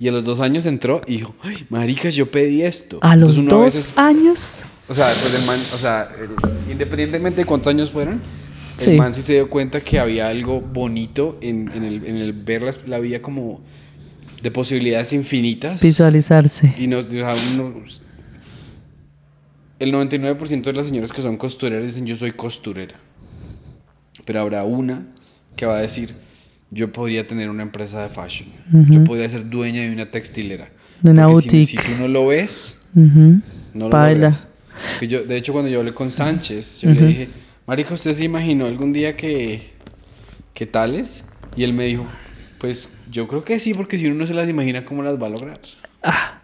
[0.00, 2.98] Y a los dos años entró y dijo, ay, maricas, yo pedí esto.
[3.02, 4.62] A los Entonces dos veces- años.
[4.88, 8.22] o sea, pues el man, o sea, el- independientemente de cuántos años fueran,
[8.78, 8.90] Sí.
[8.92, 12.32] el man sí se dio cuenta que había algo bonito en, en el, en el
[12.32, 13.60] ver la vida como
[14.42, 15.82] de posibilidades infinitas.
[15.82, 16.74] Visualizarse.
[16.78, 17.82] Y nos, o sea, uno-
[19.78, 22.96] el 99% de las señoras que son costureras dicen yo soy costurera.
[24.24, 25.06] Pero habrá una
[25.56, 26.14] que va a decir
[26.70, 28.48] yo podría tener una empresa de fashion.
[28.90, 30.68] Yo podría ser dueña de una textilera.
[31.00, 31.82] De una Porque si- boutique.
[31.82, 33.40] Si, tú no lo ves, Ujú.
[33.74, 34.14] no lo Baila.
[34.14, 34.48] logras.
[34.98, 37.28] Que yo, de hecho, cuando yo hablé con Sánchez, yo le dije,
[37.66, 39.70] Marica, ¿usted se imaginó algún día que,
[40.54, 41.24] que tales?
[41.56, 42.06] Y él me dijo,
[42.58, 45.28] pues yo creo que sí, porque si uno no se las imagina, ¿cómo las va
[45.28, 45.60] a lograr?
[46.02, 46.42] Ah,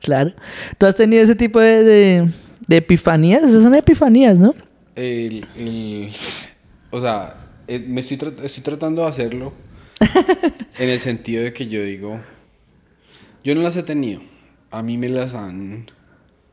[0.00, 0.32] claro.
[0.78, 2.28] ¿Tú has tenido ese tipo de, de,
[2.66, 3.42] de epifanías?
[3.42, 4.54] Esas son epifanías, ¿no?
[4.94, 6.10] El, el-
[6.90, 7.36] o sea,
[7.68, 9.52] eh, me estoy, estoy tratando de hacerlo
[10.78, 12.20] en el sentido de que yo digo,
[13.42, 14.22] yo no las he tenido,
[14.70, 15.90] a mí me las han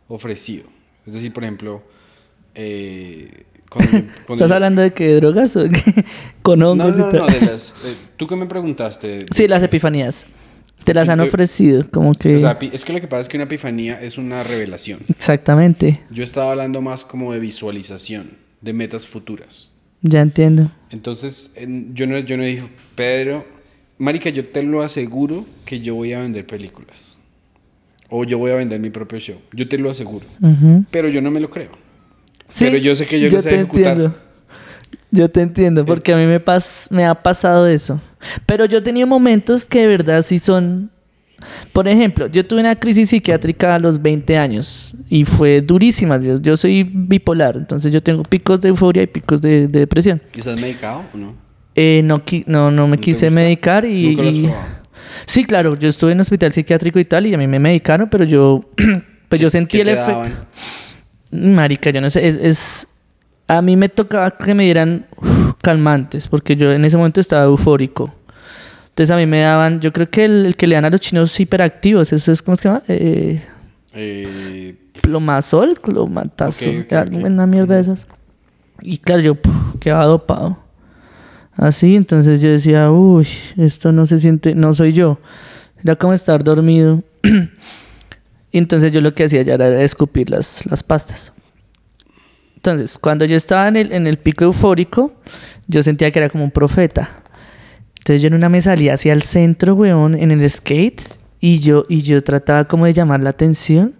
[0.07, 0.65] ofrecido.
[1.05, 1.83] Es decir, por ejemplo,
[2.55, 5.63] eh, cuando yo- cuando ¿Estás yo- hablando de qué drogas o
[6.41, 7.19] con hongos no, y tal?
[7.21, 9.25] no, de las, eh, ¿tú qué me preguntaste?
[9.33, 10.25] Sí, las epifanías.
[10.83, 12.37] Te las han Yo- ofrecido, como que...
[12.37, 14.99] O sea, es que lo que pasa es que una epifanía es una revelación.
[15.09, 16.01] Exactamente.
[16.09, 19.75] Yo estaba hablando más como de visualización, de metas futuras.
[20.01, 20.71] Ya entiendo.
[20.89, 22.63] Entonces, en- yo no, yo no dije,
[22.95, 23.45] Pedro,
[23.99, 27.17] Marica, yo te lo aseguro que yo voy a vender películas.
[28.09, 29.37] O yo voy a vender mi propio show.
[29.53, 30.25] Yo te lo aseguro.
[30.89, 31.69] Pero yo no me lo creo.
[32.49, 33.91] Sí, Pero yo sé que yo lo sé ejecutar.
[33.93, 34.17] entiendo.
[35.11, 37.99] Yo te entiendo, porque a mí me, pas- me ha pasado eso.
[38.45, 40.89] Pero yo he tenido momentos que de verdad sí son...
[41.73, 46.19] Por ejemplo, yo tuve una crisis psiquiátrica a los 20 años y fue durísima.
[46.19, 50.21] Yo, yo soy bipolar, entonces yo tengo picos de euforia y picos de, de depresión.
[50.35, 51.33] ¿Y estás medicado o no?
[51.73, 54.09] Eh, no, no, no me te quise medicar y...
[54.15, 54.49] ¿Nunca lo has y-?
[55.25, 58.23] Sí, claro, yo estuve en hospital psiquiátrico y tal y a mí me medicaron, pero
[58.23, 58.61] yo...
[59.27, 60.29] pues yo sentí ¿Qué el efecto...
[61.31, 62.87] Marica, yo no sé, es, es-
[63.57, 67.43] A mí me tocaba que me dieran uf, calmantes, porque yo en ese momento estaba
[67.45, 68.13] eufórico.
[68.89, 71.01] Entonces a mí me daban, yo creo que el, el que le dan a los
[71.01, 72.83] chinos hiperactivos, eso es, ¿cómo se llama?
[72.87, 73.41] Eh,
[73.93, 77.25] Eh, plomazol, clomatazo, Ok, ok, algo- ok.
[77.25, 78.05] una mierda de esas.
[78.81, 79.37] Y claro, yo
[79.81, 80.57] quedaba dopado.
[81.57, 83.27] Así, entonces yo decía, uy,
[83.57, 85.19] esto no se siente, no soy yo.
[85.83, 87.03] Era como estar dormido.
[88.51, 91.33] y entonces yo lo que hacía ya era escupir las, las pastas.
[92.63, 95.13] Entonces, cuando yo estaba en el, en el pico eufórico,
[95.65, 97.09] yo sentía que era como un profeta.
[97.97, 101.01] Entonces yo en una me salía hacia el centro, weón, en el skate,
[101.39, 103.95] y yo, y yo trataba como de llamar la atención.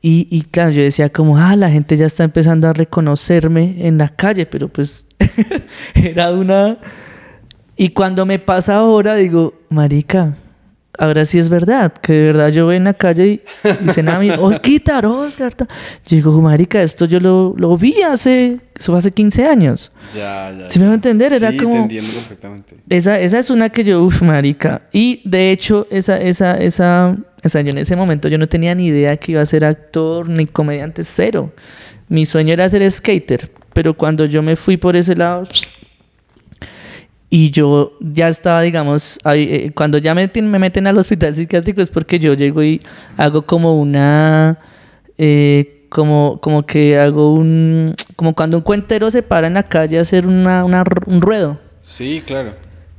[0.00, 3.98] Y, y claro, yo decía como, ah, la gente ya está empezando a reconocerme en
[3.98, 5.06] la calle, pero pues
[5.94, 6.78] era una...
[7.76, 10.34] Y cuando me pasa ahora, digo, marica,
[10.98, 13.40] ahora sí es verdad, que de verdad yo voy en la calle y
[13.84, 15.54] dicen a mí, Oscar, Oscar.
[15.54, 15.66] ta".
[16.06, 19.92] Yo digo, marica, esto yo lo, lo vi hace, eso fue hace 15 años.
[20.14, 20.68] Ya, ya.
[20.70, 21.32] ¿Sí me va a entender?
[21.32, 22.76] Era sí, como- te entiendo perfectamente.
[22.88, 24.82] Esa, esa es una que yo, uff, marica.
[24.92, 28.74] Y de hecho, esa, esa, esa, o sea, yo en ese momento yo no tenía
[28.74, 31.52] ni idea que iba a ser actor ni comediante, cero.
[32.08, 35.42] Mi sueño era ser skater, pero cuando yo me fui por ese lado,
[37.28, 41.34] y yo ya estaba, digamos, ahí, eh, cuando ya me, meten- me meten al hospital
[41.34, 42.80] psiquiátrico es porque yo llego y
[43.16, 44.58] hago como una,
[45.18, 49.98] eh, como, como que hago un, como cuando un cuentero se para en la calle
[49.98, 51.58] a hacer una, una un ruedo.
[51.78, 52.54] Sí, claro.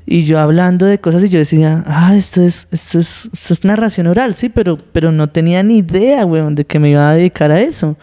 [0.09, 3.65] Y yo hablando de cosas y yo decía, ah, esto es, esto es, esto es
[3.65, 7.13] narración oral, sí, pero, pero no tenía ni idea, weón, de que me iba a
[7.13, 7.97] dedicar a eso.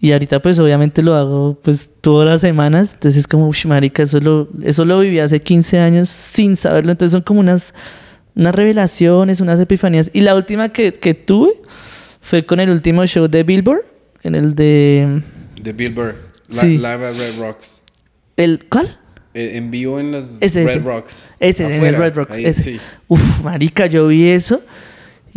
[0.00, 4.02] Y ahorita pues obviamente lo hago pues todas las semanas, entonces es como, uff, marica,
[4.02, 7.72] eso lo, eso lo viví hace 15 años sin saberlo, entonces son como unas,
[8.34, 10.10] unas revelaciones, unas epifanías.
[10.12, 11.52] Y la última que, que tuve
[12.20, 13.84] fue con el último show de Billboard,
[14.22, 15.22] en el de...
[15.62, 16.14] De Bill Burr.
[16.48, 16.76] Li- Sí.
[16.76, 17.80] Live at Red Rocks.
[18.36, 18.88] ¿El cuál?
[19.34, 20.78] Eh, en vivo en las Ese, Red ese.
[20.84, 21.34] Rocks.
[21.40, 22.36] Ese, en el Red Rocks.
[22.36, 22.62] ahí, ese.
[22.62, 22.80] Sí.
[23.08, 24.60] Uf, marica, yo vi eso.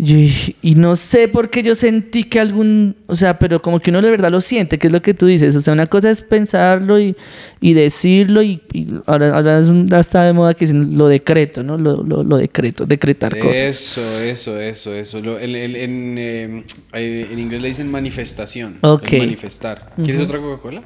[0.02, 4.02] Y, no sé por qué yo sentí que algún, o sea, pero como que uno
[4.02, 5.54] de verdad lo siente, que es lo que tú dices.
[5.58, 7.18] O sea, una cosa es pensarlo y,
[7.60, 11.64] y decirlo y, y ahora, ahora es un- está de moda que dicen lo decreto,
[11.64, 11.78] ¿no?
[11.78, 13.58] Lo, lo, lo decreto, decretar cosas.
[13.62, 15.20] Eso, eso, eso, eso.
[15.20, 18.78] Lo- el- el- en, eh, en inglés le dicen manifestación.
[18.80, 19.12] Ok.
[19.12, 19.92] Es manifestar.
[20.02, 20.82] ¿Quieres otra Coca-Cola?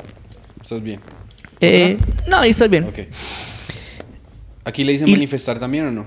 [0.60, 1.02] ¿Estás bien?
[1.60, 2.86] Eh, no, ahí estoy bien.
[2.86, 3.00] Ok.
[4.66, 6.06] ¿Aquí le dicen manifestar también o no?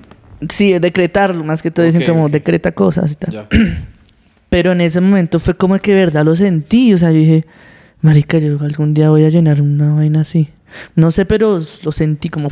[0.51, 2.30] Sí, decretarlo, más que todo dicen como ok.
[2.30, 3.32] decreta cosas y tal.
[3.32, 3.49] Ya.
[4.51, 6.93] Pero en ese momento fue como que de verdad lo sentí.
[6.95, 7.45] O sea, yo dije,
[8.01, 10.49] marica, yo algún día voy a llenar una vaina así.
[10.95, 12.49] No sé, pero lo sentí como...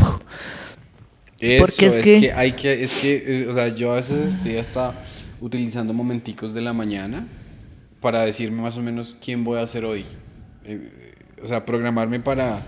[1.40, 2.32] Eso, Porque es es, que- que...
[2.32, 4.94] hay que, es que, es- o sea, yo a veces estoy hasta
[5.40, 7.26] utilizando momenticos de la mañana
[8.00, 10.04] para decirme más o menos quién voy a ser hoy.
[10.64, 10.90] Eh,
[11.42, 12.60] o sea, programarme para...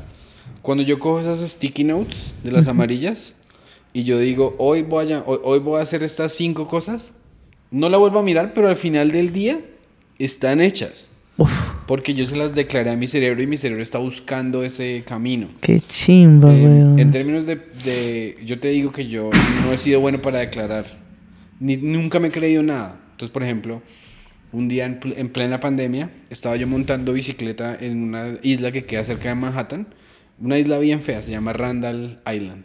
[0.63, 3.37] Cuando yo cojo esas sticky notes de las amarillas
[3.99, 7.15] y yo digo, hoy voy, a, hoy, hoy voy a hacer estas cinco cosas,
[7.71, 9.59] no la vuelvo a mirar, pero al final del día
[10.19, 11.11] están hechas.
[11.39, 11.51] Uf,
[11.87, 15.49] Porque yo se las declaré a mi cerebro y mi cerebro está buscando ese camino.
[15.61, 16.99] qué chimba, Eh, weón.
[16.99, 19.31] en términos de, de- Yo te digo que yo
[19.65, 20.99] no he sido bueno para declarar.
[21.61, 23.01] Ni, nunca me he creído nada.
[23.13, 23.83] Entonces, por ejemplo,
[24.53, 29.05] un día en, en plena pandemia, estaba yo montando bicicleta en una isla que queda
[29.05, 29.87] cerca de Manhattan.
[30.39, 32.65] Una isla bien fea, se llama Randall Island.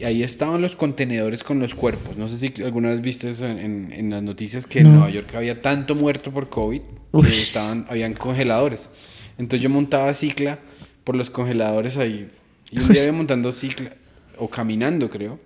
[0.00, 2.16] Y ahí estaban los contenedores con los cuerpos.
[2.16, 4.92] No sé si alguna vez viste eso en, en- en las noticias que en No.
[4.92, 7.42] Nueva York había tanto muerto por COVID que Ush.
[7.42, 8.88] estaban, habían congeladores.
[9.36, 10.58] Entonces yo montaba cicla
[11.04, 12.30] por los congeladores ahí.
[12.70, 13.92] Y un día iba montando cicla,
[14.38, 15.38] o caminando creo,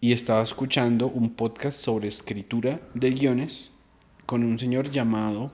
[0.00, 3.72] y estaba escuchando un podcast sobre escritura de guiones
[4.26, 5.50] con un señor llamado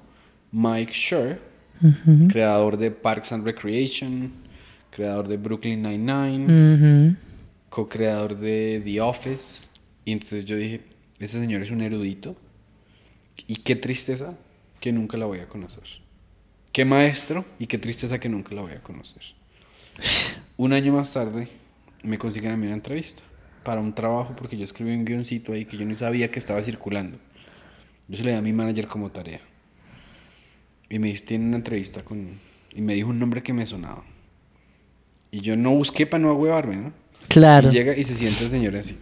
[0.52, 1.38] Mike Schur,
[1.82, 4.30] Ujú, creador de Parks and Recreation,
[4.90, 7.16] creador de Brooklyn Nine-Nine, ujú.
[7.70, 9.66] Co-creador de The Office.
[10.04, 10.82] Y entonces yo dije,
[11.18, 12.36] ese señor es un erudito.
[13.46, 14.36] Y qué tristeza
[14.80, 15.84] que nunca la voy a conocer.
[16.72, 19.22] Qué maestro y qué tristeza que nunca la voy a conocer.
[20.56, 21.48] Un año más tarde
[22.02, 23.22] me consiguen a mí una entrevista
[23.62, 26.62] para un trabajo porque yo escribí un guioncito ahí que yo no sabía que estaba
[26.62, 27.18] circulando.
[28.08, 29.40] Yo se le di a mi manager como tarea.
[30.88, 32.38] Y me dice, tiene una entrevista con...
[32.74, 34.04] Y me dijo un nombre que me sonaba.
[35.30, 36.92] Y yo no busqué para no agüevarme, ¿no?
[37.28, 37.68] Claro.
[37.68, 38.96] Y llega y se sienta el señor así.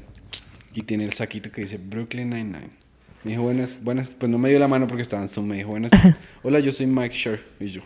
[0.74, 2.70] Y tiene el saquito que dice Brooklyn Nine-Nine.
[3.24, 4.14] Me dijo, buenas, buenas.
[4.14, 5.46] Pues no me dio la mano porque estaba en Zoom.
[5.48, 5.90] Me dijo, buenas.
[6.42, 7.40] Hola, yo soy Mike Schur.
[7.58, 7.80] Y yo.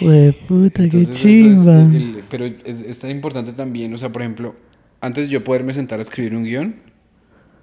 [0.00, 1.80] Jue puta, qué Entonces, chimba.
[1.80, 3.92] el- pero es, es tan importante también.
[3.94, 4.54] O sea, por ejemplo,
[5.00, 6.76] antes de yo poderme sentar a escribir un guion,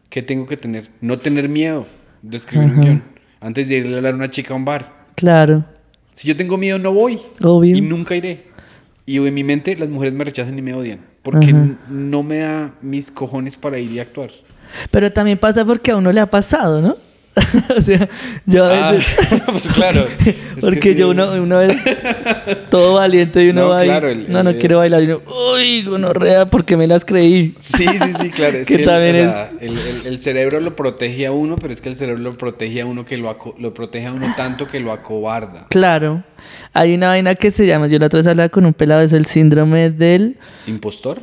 [0.09, 0.89] ¿qué tengo que tener?
[1.01, 1.85] No tener miedo
[2.21, 2.75] de escribir Ajá.
[2.75, 3.03] un guion.
[3.39, 5.05] Antes de irle a hablar a una chica a un bar.
[5.15, 5.65] Claro,
[6.13, 7.19] Si yo tengo miedo, no voy.
[7.41, 7.75] obvio.
[7.77, 8.45] Y nunca iré.
[9.05, 10.99] Y en mi mente las mujeres me rechazan y me odian.
[11.21, 11.77] Porque Ajá.
[11.89, 14.31] no me da mis cojones para ir y actuar.
[14.91, 16.97] Pero también pasa porque a uno le ha pasado, ¿no?
[17.77, 18.07] o sea,
[18.45, 19.41] yo a Ah, veces...
[19.51, 20.05] pues claro.
[20.61, 20.95] Porque sí.
[20.95, 21.75] yo uno, una vez
[22.69, 25.07] todo valiente y uno No, va y, claro, el- no, no el- quiero bailar y
[25.07, 25.21] uno,
[25.53, 27.53] uy, gonorrea, porque me las creí.
[27.61, 28.57] Sí, sí, sí, claro.
[28.57, 31.73] Es Que que, el- también o sea, es- el, cerebro lo protege a uno, pero
[31.73, 34.33] es que el cerebro lo protege a uno que lo, aco- lo protege a uno
[34.37, 35.67] tanto que lo acobarda.
[35.69, 36.23] Claro.
[36.73, 39.13] Hay una vaina que se llama, yo la otra vez hablaba con un pelado, es
[39.13, 41.19] el síndrome del ¿Impostor?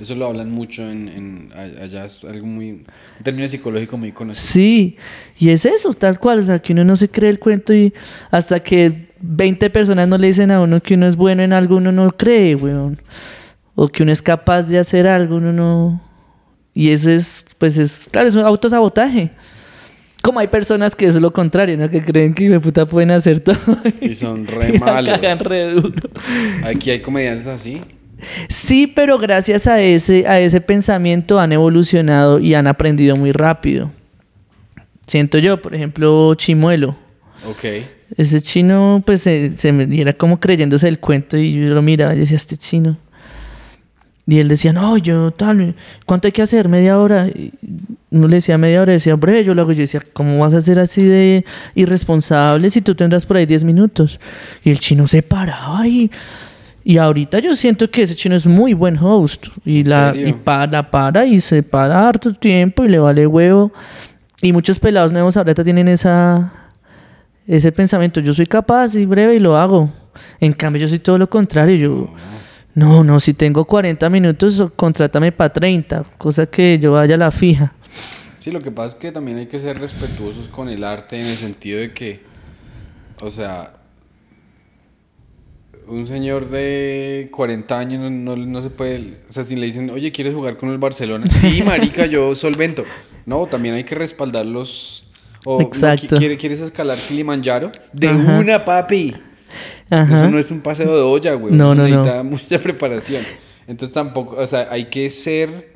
[0.00, 2.84] Eso lo hablan mucho en, en- allá, es algo muy, un
[3.22, 4.44] término psicológico muy conocido.
[4.46, 4.96] Sí,
[5.38, 7.92] y es eso, tal cual, o sea, que uno no se cree el cuento y
[8.30, 11.76] hasta que 20 personas no le dicen a uno que uno es bueno en algo,
[11.76, 13.00] uno no cree, weón.
[13.76, 16.00] O que uno es capaz de hacer algo, uno no...
[16.74, 19.30] Y eso es, pues es, claro, es un autosabotaje.
[20.22, 21.88] Como hay personas que es lo contrario, ¿no?
[21.90, 23.56] Que creen que de puta pueden hacer todo.
[24.00, 25.20] Y son re y malos.
[25.44, 25.92] re duro.
[26.64, 27.80] Aquí hay comediantes así.
[28.48, 33.90] Sí, pero gracias a ese, a ese pensamiento han evolucionado y han aprendido muy rápido.
[35.06, 36.96] Siento yo, por ejemplo, Chimuelo.
[37.48, 37.64] Ok.
[38.16, 42.14] Ese chino, pues, se, se me era como creyéndose el cuento y yo lo miraba
[42.14, 42.96] y decía, este chino.
[44.26, 45.74] Y él decía, no, yo tal,
[46.06, 46.68] ¿cuánto hay que hacer?
[46.68, 47.28] ¿Media hora?
[47.28, 47.52] Y
[48.10, 49.72] uno le decía media hora, decía, breve, yo lo hago.
[49.72, 51.44] Yo decía, ¿cómo vas a ser así de
[51.74, 54.18] irresponsable si tú tendrás por ahí 10 minutos?
[54.62, 56.10] Y el chino se paraba y...
[56.86, 59.46] Y ahorita yo siento que ese chino es muy buen host.
[59.64, 63.72] Y, ¿En la, y para, para y se para harto tiempo y le vale huevo.
[64.42, 66.52] Y muchos pelados nuevos ahorita tienen esa,
[67.46, 68.20] ese pensamiento.
[68.20, 69.90] Yo soy capaz y breve y lo hago.
[70.38, 71.76] En cambio, yo soy todo lo contrario.
[71.76, 72.10] Yo,
[72.74, 76.04] no, no, si tengo 40 minutos, contrátame para 30.
[76.18, 77.72] Cosa que yo vaya a la fija.
[78.38, 81.26] Sí, lo que pasa es que también hay que ser respetuosos con el arte en
[81.26, 82.20] el sentido de que,
[83.22, 83.72] o sea,
[85.86, 89.90] un señor de 40 años no, no- no se puede, o sea, si le dicen,
[89.90, 91.26] oye, ¿quieres jugar con el Barcelona?
[91.28, 92.84] Sí, marica, yo solvento.
[93.26, 95.08] No, también hay que respaldarlos.
[95.46, 96.16] O, no, Exacto.
[96.16, 97.70] qui- ¿quiere- ¿Quieres escalar Kilimanjaro?
[97.92, 98.38] De Ajá.
[98.38, 99.14] una, papi.
[99.90, 100.16] Ajá.
[100.18, 101.52] Eso no es un paseo de olla, güey.
[101.54, 101.82] No, no.
[101.84, 103.22] necesita mucha preparación.
[103.66, 105.72] Entonces tampoco, o sea, hay que ser,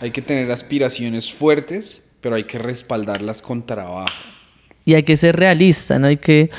[0.00, 4.08] hay que tener aspiraciones fuertes, pero hay que respaldarlas con trabajo.
[4.84, 6.06] Y hay que ser realista, ¿no?
[6.06, 6.50] Hay que...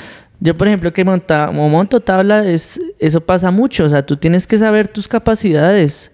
[0.42, 3.86] Yo, por ejemplo, que monta, monto tabla, es, eso pasa mucho.
[3.86, 6.12] O sea, tú tienes que saber tus capacidades.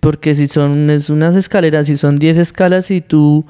[0.00, 3.44] Porque si son es unas escaleras, si son 10 escalas y tú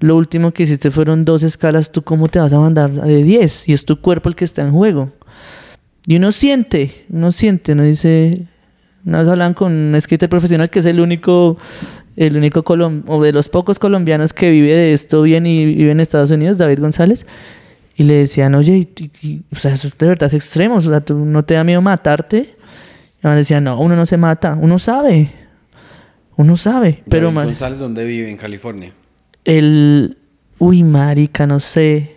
[0.00, 3.68] lo último que hiciste fueron dos escalas, ¿tú cómo te vas a mandar de 10?
[3.68, 5.12] Y es tu cuerpo el que está en juego.
[6.06, 8.46] Y uno siente, uno siente, uno dice...
[9.04, 11.58] Una vez hablaban con un skater profesional que es el único,
[12.14, 12.64] el único
[13.08, 16.56] o de los pocos colombianos que vive de esto bien y vive en Estados Unidos,
[16.58, 17.26] David González.
[18.02, 21.00] Y le decían, oye, y- y- o sea, eso de verdad es extremo, o sea,
[21.00, 22.56] ¿tú no te da miedo matarte?
[23.22, 25.30] Y me decían, no, uno no se mata, uno sabe,
[26.36, 28.28] uno sabe, pero David González, ¿dónde vive?
[28.30, 28.92] En California.
[29.44, 30.16] el,
[30.58, 32.16] uy, marica, no sé.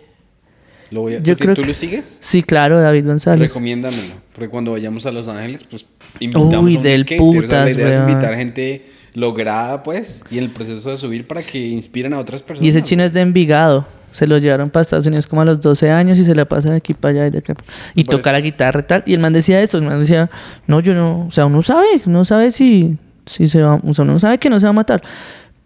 [0.90, 2.18] Lo voy a- Yo ¿tú, creo ¿tú que- lo sigues?
[2.20, 3.48] Sí, claro, David González.
[3.48, 4.14] Recomiéndamelo.
[4.32, 5.86] Porque cuando vayamos a Los Ángeles, pues
[6.20, 7.20] invitamos Uy, a un del skater.
[7.20, 11.26] O sea, la putas, idea es invitar gente lograda, pues, y el proceso de subir
[11.26, 12.64] para que inspiren a otras personas.
[12.64, 13.86] Y ese chino es de Envigado.
[14.16, 16.70] Se lo llevaron para Estados Unidos como a los 12 años y se la pasa
[16.70, 17.54] de aquí para allá y de acá.
[17.94, 19.02] Y Me toca la guitarra y tal.
[19.04, 19.76] Y el man decía eso.
[19.76, 20.30] El man decía,
[20.66, 21.26] no, yo no.
[21.26, 21.86] O sea, uno sabe.
[22.06, 22.96] Uno sabe si,
[23.26, 23.74] si se va.
[23.74, 25.02] O sea, uno sabe que no se va a matar.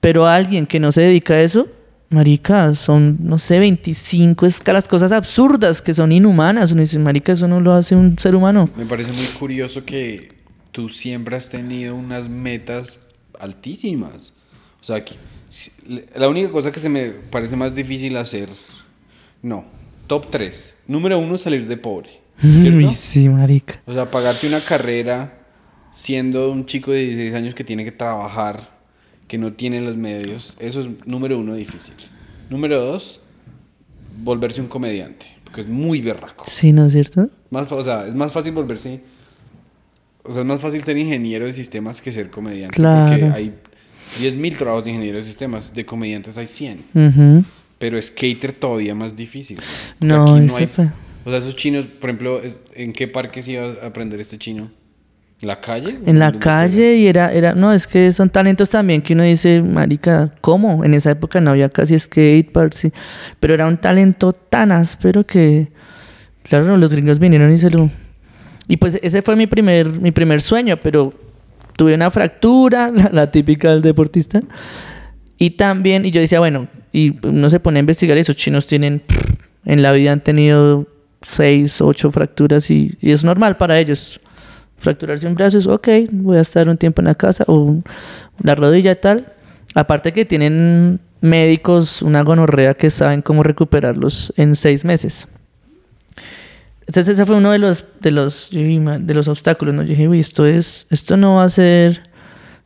[0.00, 1.68] Pero alguien que no se dedica a eso,
[2.08, 6.72] marica, son, no sé, 25 escalas, cosas absurdas que son inhumanas.
[6.72, 8.68] Uno dice, marica, eso no lo hace un ser humano.
[8.76, 10.32] Me parece muy curioso que
[10.72, 12.98] tú siempre has tenido unas metas
[13.38, 14.32] altísimas.
[14.80, 15.14] O sea, que,
[16.14, 18.48] la única cosa que se me parece más difícil hacer,
[19.42, 19.64] no,
[20.06, 20.74] top 3.
[20.86, 22.20] Número uno, salir de pobre.
[22.42, 23.80] Uy, sí, marica.
[23.86, 25.40] O sea, pagarte una carrera
[25.90, 28.78] siendo un chico de 16 años que tiene que trabajar,
[29.26, 31.94] que no tiene los medios, eso es número uno difícil.
[32.48, 33.20] Número dos,
[34.22, 36.44] volverse un comediante, porque es muy berraco.
[36.46, 37.28] Sí, ¿no es cierto?
[37.50, 39.02] Más, o sea, es más fácil volverse.
[40.22, 42.76] O sea, es más fácil ser ingeniero de sistemas que ser comediante.
[42.76, 43.10] Claro.
[43.10, 43.54] Porque hay
[44.18, 46.84] 10.000 trabajos de ingeniero de sistemas, de comediantes hay 100.
[46.94, 47.44] Ujú.
[47.78, 49.58] Pero skater todavía más difícil.
[50.00, 50.88] No, aquí ese fue.
[51.24, 52.40] O sea, esos chinos, por ejemplo,
[52.74, 54.70] ¿en qué parque se iba a aprender este chino?
[55.40, 55.98] ¿En la calle?
[56.04, 59.22] En la ¿Dónde calle y era, era, no, es que son talentos también que uno
[59.22, 60.84] dice, marica, ¿cómo?
[60.84, 62.92] En esa época no había casi skateparks, sí,
[63.38, 65.68] pero era un talento tan áspero que,
[66.42, 67.90] claro, los gringos vinieron y se lo...
[68.68, 71.12] Y pues ese fue mi primer, mi primer sueño, pero
[71.80, 74.42] tuve una fractura, la, típica del deportista,
[75.38, 79.02] y también, y yo decía, bueno, y uno se pone a investigar esos chinos tienen,
[79.64, 80.86] en la vida han tenido
[81.22, 84.20] seis, ocho fracturas y, y es normal para ellos.
[84.76, 87.78] Fracturarse un brazo es, ok, voy a estar un tiempo en la casa o
[88.42, 89.32] la rodilla tal.
[89.74, 95.28] Aparte que tienen médicos, una gonorrea que saben cómo recuperarlos en seis meses.
[96.90, 99.72] Entonces ese fue uno de los, de los, de los obstáculos.
[99.72, 99.82] ¿no?
[99.82, 102.02] Yo dije, uy, esto, es, esto no va a ser,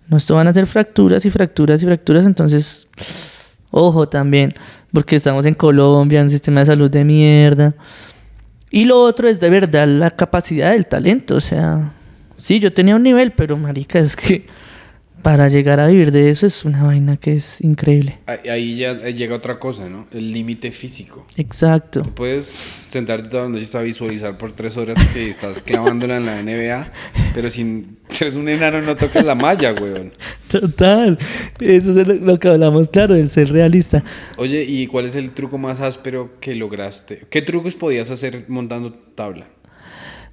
[0.08, 2.24] no, esto van a ser fracturas y fracturas y fracturas.
[2.24, 2.88] Entonces,
[3.70, 4.54] ojo también,
[4.94, 7.74] porque estamos en Colombia, un sistema de salud de mierda.
[8.70, 11.36] Y lo otro es de verdad la capacidad del talento.
[11.36, 11.92] O sea,
[12.38, 14.46] sí, yo tenía un nivel, pero marica, es que
[15.24, 18.18] para llegar a vivir de eso es una vaina que es increíble.
[18.26, 20.06] Ahí- ya llega otra cosa, ¿no?
[20.12, 21.26] El límite físico.
[21.36, 22.02] Exacto.
[22.02, 22.44] Tú puedes
[22.88, 26.92] sentarte toda la noche a visualizar por tres horas que estás clavándola en la NBA,
[27.34, 27.86] pero si
[28.20, 30.12] eres un enano no tocas la malla, weón.
[30.48, 31.18] Total.
[31.58, 34.04] Eso es lo, lo que hablamos, claro, el ser realista.
[34.36, 37.22] Oye, ¿y cuál es el truco más áspero que lograste?
[37.30, 39.46] ¿Qué trucos podías hacer montando tabla?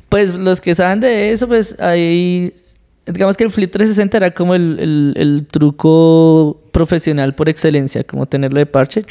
[0.10, 2.54] Pues los que saben de eso, pues ahí,
[3.06, 8.26] digamos que el Flip 360 era como el, el- el truco profesional por excelencia, como
[8.26, 9.04] tenerlo de parche.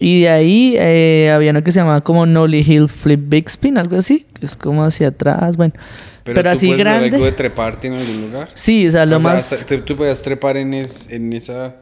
[0.00, 3.78] Y de ahí eh, había uno que se llamaba como Nolly Hill Flip Big Spin,
[3.78, 5.74] algo así, que es como hacia atrás, bueno.
[6.22, 7.06] Pero, tú así grande.
[7.14, 8.48] algo de treparte en algún lugar?
[8.54, 9.52] Sí, o sea, lo O sea, más...
[9.52, 11.74] hasta- tú, tú podías trepar en, es- en esa...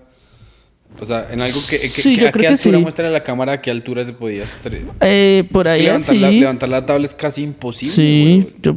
[1.01, 1.78] O sea, en algo que...
[1.78, 2.82] que- Sí, que- yo ¿A creo qué que altura sí.
[2.82, 3.53] muestra la cámara?
[3.53, 4.59] ¿A qué altura te podías
[5.01, 6.18] eh, por ahí levantar, así.
[6.18, 7.94] la, levantar la tabla es casi imposible.
[7.94, 8.76] Sí, yo-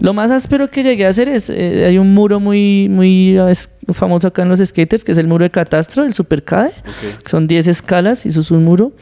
[0.00, 3.70] lo más áspero que llegué a hacer es, eh, hay un muro muy, muy es
[3.92, 7.22] famoso acá en los skaters, que es el muro de Catastro, el Supercade, Ok.
[7.24, 8.92] que son 10 escalas y eso es un muro.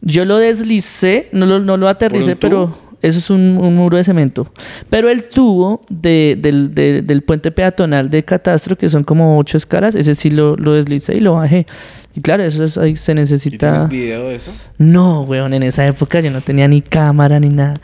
[0.00, 4.04] Yo lo deslicé, no lo, no lo aterricé, pero eso es un, un muro de
[4.04, 4.50] cemento.
[4.90, 9.56] Pero el tubo de- del, de- del puente peatonal de Catastro, que son como 8
[9.56, 11.66] escalas, ese sí lo, lo deslicé y lo bajé.
[12.14, 13.88] Y claro, eso es, ahí se ¿Y necesita...
[13.88, 14.50] tienes video de eso?
[14.78, 17.80] No, weón, en esa época yo no tenía ni cámara ni nada.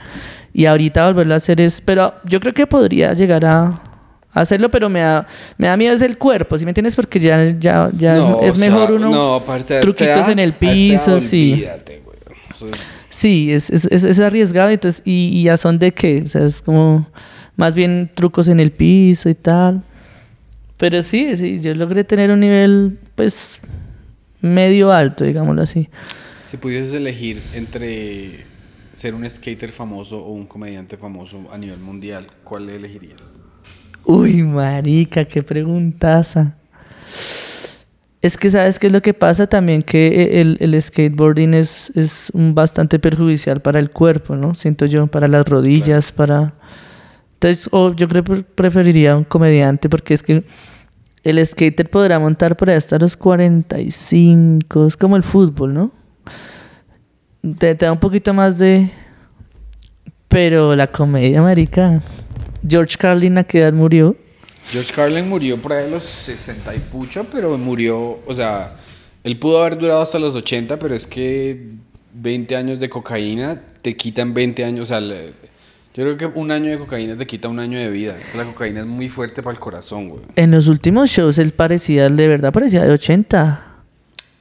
[0.52, 1.80] Y ahorita volverlo a hacer es...
[1.80, 3.66] Pero yo creo que podría llegar a,
[4.32, 5.26] a hacerlo, pero me da,
[5.58, 6.96] me da miedo es el cuerpo, ¿sí me entiendes?
[6.96, 9.10] Porque ya, ya, ya No, es, es sea, mejor uno...
[9.10, 11.52] no, parce, a truquitos edad- en el a piso, sí.
[11.54, 12.02] olvídate,
[13.14, 16.44] Sí, es, es, es, es arriesgado entonces, y, y ya son de qué, o sea,
[16.44, 17.06] es como
[17.54, 19.84] más bien trucos en el piso y tal.
[20.78, 23.60] Pero sí, sí, yo logré tener un nivel, pues,
[24.40, 25.88] medio alto, digámoslo así.
[26.44, 28.46] Si pudieses elegir entre
[28.92, 33.40] ser un skater famoso o un comediante famoso a nivel mundial, ¿cuál elegirías?
[34.04, 36.56] Uy, marica, qué preguntaza.
[38.24, 42.30] Es que sabes qué es lo que pasa también que el, el skateboarding es, es
[42.32, 44.54] un bastante perjudicial para el cuerpo, ¿no?
[44.54, 46.54] Siento yo, para las rodillas, para...
[47.34, 50.42] Entonces, o yo creo que preferiría un comediante porque es que
[51.22, 55.92] el skater podrá montar por ahí hasta los 45, es como el fútbol, ¿no?
[57.58, 58.90] Te, te da un poquito más de...
[60.28, 62.00] Pero la comedia, marica...
[62.66, 64.16] George Carlin a qué edad murió.
[64.70, 68.76] George Carlin murió por ahí a los 60 y pucho, pero murió, o sea,
[69.22, 71.68] él pudo haber durado hasta los 80, pero es que
[72.14, 75.32] 20 años de cocaína te quitan 20 años, o sea, le-
[75.94, 78.16] yo creo que un año de cocaína te quita un año de vida.
[78.18, 80.22] Es que la cocaína es muy fuerte para el corazón, güey.
[80.34, 83.64] En los últimos shows él parecía, de verdad parecía de 80.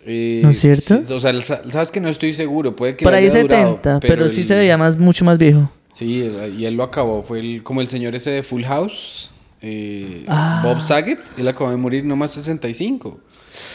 [0.06, 0.82] Eh, ¿No es cierto?
[1.06, 3.56] sí, o sea, sa- sabes que no estoy seguro, puede que Por ahí haya 70,
[3.68, 5.70] durado, pero, sí se veía más, mucho más viejo.
[5.94, 7.22] Sí, y él lo acabó.
[7.22, 9.30] Fue el- como el señor ese de Full House,
[9.64, 10.62] eh, Ah.
[10.64, 11.20] Bob Saget.
[11.38, 13.20] Él acabó de morir nomás 65.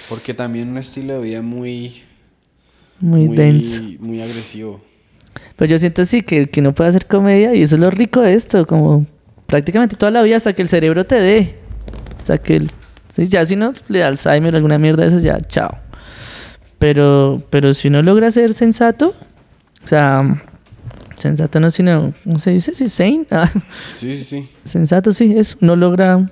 [0.09, 2.03] Porque también un estilo de vida muy,
[3.01, 3.83] Muy, denso.
[4.01, 4.81] muy agresivo.
[5.57, 8.21] Pero yo siento sí que, que no puede hacer comedia y eso es lo rico
[8.21, 9.07] de esto, como
[9.47, 11.55] prácticamente toda la vida hasta que el cerebro te dé.
[12.17, 12.71] Hasta que el,
[13.09, 15.79] sí, ya si no le da Alzheimer o alguna mierda de esas, ya, chao.
[16.79, 19.15] Pero, pero si uno logra ser sensato,
[19.85, 20.43] o sea,
[21.19, 22.75] sensato no sino, ¿cómo se dice?
[22.75, 23.27] Sí, sane.
[23.31, 23.51] Ah,
[23.97, 24.49] Sí, sí, sí.
[24.65, 25.57] sensato, sí, eso.
[25.61, 26.31] No logra...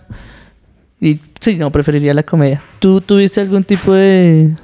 [1.00, 2.62] Y sí, no, preferiría la comedia.
[2.78, 4.54] ¿Tú tuviste algún tipo de,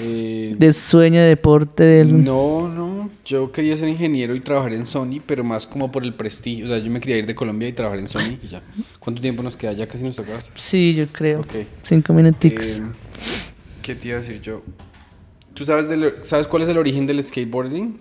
[0.00, 1.82] Eh, de sueño, de deporte?
[1.84, 3.10] De algún- No, no.
[3.24, 6.64] Yo quería ser ingeniero y trabajar en Sony, pero más como por el prestigio.
[6.64, 8.62] O sea, yo me quería ir de Colombia y trabajar en Sony y ya.
[8.98, 9.72] ¿Cuánto tiempo nos queda?
[9.74, 10.32] Ya casi nos toca.
[10.54, 11.40] Sí, yo creo.
[11.40, 11.54] Ok.
[11.82, 12.78] Cinco minuticos.
[12.78, 12.82] Eh,
[13.82, 14.62] ¿Qué te iba a decir yo?
[15.52, 17.98] ¿Tú sabes, del- sabes cuál es el origen del skateboarding?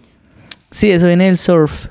[0.72, 1.88] Sí, eso viene del surf.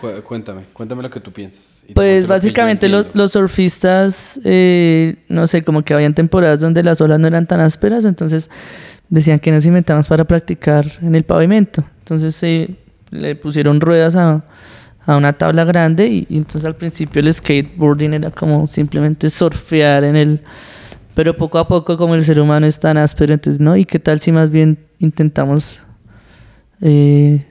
[0.00, 1.84] Cu- Cuéntame, cuéntame lo que tú piensas.
[1.94, 3.18] Pues básicamente lo- entiendo.
[3.22, 7.60] los surfistas, eh, no sé, como que habían temporadas donde las olas no eran tan
[7.60, 8.50] ásperas, entonces
[9.08, 11.84] decían que nos inventamos para practicar en el pavimento.
[12.00, 12.74] Entonces eh,
[13.10, 14.44] le pusieron ruedas a,
[15.06, 20.04] a una tabla grande y, y entonces al principio el skateboarding era como simplemente surfear
[20.04, 20.40] en el...
[21.14, 23.76] Pero poco a poco como el ser humano es tan áspero, entonces, ¿no?
[23.76, 25.80] ¿Y qué tal si más bien intentamos...
[26.80, 27.46] eh,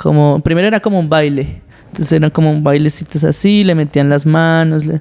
[0.00, 1.60] como primero era como un baile.
[1.88, 5.00] Entonces eran como un bailecitos así le metían las manos le-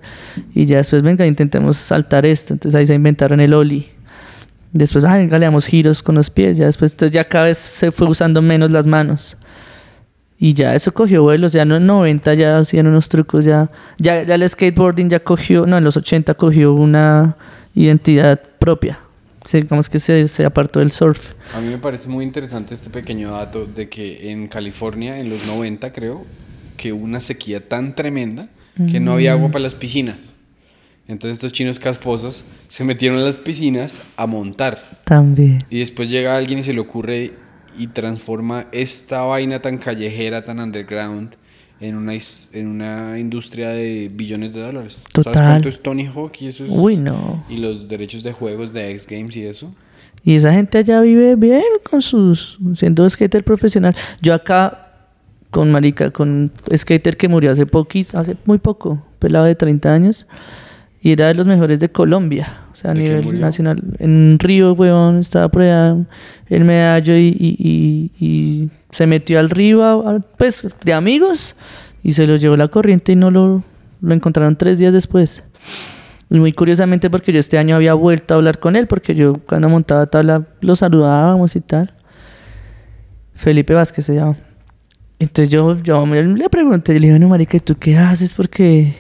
[0.56, 3.88] y ya después venga intentemos saltar esto entonces ahí se inventaron el oli
[4.74, 7.92] después venga le damos giros con los pies ya después entonces ya cada vez se
[7.92, 9.38] fue usando menos las manos.
[10.42, 13.70] Y ya eso cogió vuelos ya en 90 ya hacían unos trucos ya
[14.00, 17.36] ya, ya el skateboarding ya cogió no en los 80 cogió una
[17.76, 18.98] identidad propia
[19.50, 22.92] Sí, digamos que se, se apartó del surf A mí me parece muy interesante este
[22.92, 26.24] pequeño dato de que en California, en los 90 creo,
[26.78, 28.48] que hubo una sequía tan tremenda
[28.92, 30.38] que no había agua para las piscinas.
[31.08, 34.84] Entonces estos chinos casposos se metieron en las piscinas a montar.
[35.04, 35.66] También.
[35.72, 37.34] Y después llega alguien y se le ocurre
[37.76, 41.38] y transforma esta vaina tan callejera, tan underground,
[41.82, 42.14] en una,
[42.54, 45.04] en una industria de billones de dólares.
[45.14, 45.34] ¿Sabes Total.
[45.34, 47.44] cuánto es Tony Hawk y eso es- Uy, no.
[47.50, 49.74] Y los derechos de juegos de X Games y eso.
[50.24, 53.96] Y esa gente allá vive bien con sus siendo skater profesional.
[54.22, 54.86] Yo acá
[55.50, 59.92] con marica, con un skater que murió hace poquito, hace muy poco, pelado de 30
[59.94, 60.28] años,
[61.02, 63.82] y era de los mejores de Colombia, o sea, a ¿De qué nivel nacional.
[64.00, 65.96] En río, weón, estaba por allá
[66.48, 67.56] el medallo y, y-
[68.20, 71.56] y- y se metió al río, a- a- pues, de amigos,
[72.04, 73.64] y se lo llevó la corriente y no lo,
[74.02, 75.44] lo encontraron tres días después.
[76.32, 79.38] Y muy curiosamente porque yo este año había vuelto a hablar con él, porque yo
[79.48, 81.94] cuando montaba tabla lo saludábamos y tal.
[83.34, 84.36] Felipe Vázquez se llama.
[85.18, 88.32] Entonces yo, yo le pregunté, le dije, bueno, marica, ¿y tú qué haces?
[88.34, 88.96] Porque,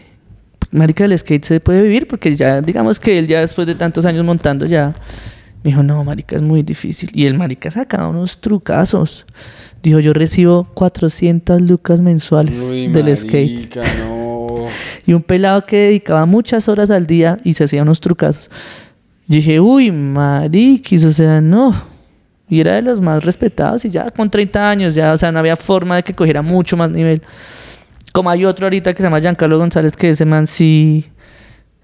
[0.72, 4.06] marica, el skate se puede vivir, porque ya, digamos que él ya después de tantos
[4.06, 4.94] años montando ya,
[5.64, 7.10] me dijo, no, marica, es muy difícil.
[7.14, 9.26] Y el marica sacaba unos trucazos.
[9.84, 13.54] Dijo, yo recibo 400 lucas mensuales Uy, del skate.
[13.56, 14.68] marica, no.
[15.06, 18.50] Y un pelado que dedicaba muchas horas al día y se hacía unos trucazos.
[19.28, 21.74] Yo dije, uy, mariquis, o sea, no.
[22.48, 25.40] Y era de los más respetados y ya con 30 años, ya, o sea, no
[25.40, 27.22] había forma de que cogiera mucho más nivel.
[28.12, 31.06] Como hay otro ahorita que se llama Giancarlo González, que ese man sí,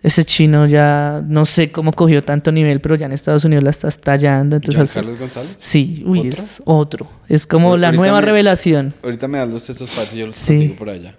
[0.01, 3.69] ese chino ya, no sé cómo cogió tanto nivel, pero ya en Estados Unidos la
[3.71, 4.55] está estallando.
[4.55, 5.55] Entonces, Carlos González.
[5.57, 6.31] sí, uy, ¿Otro?
[6.31, 7.09] es otro.
[7.29, 8.93] Es como Pero la nueva me- revelación.
[9.03, 10.53] Ahorita me das los esos patos y yo los Sí.
[10.53, 11.15] consigo por allá.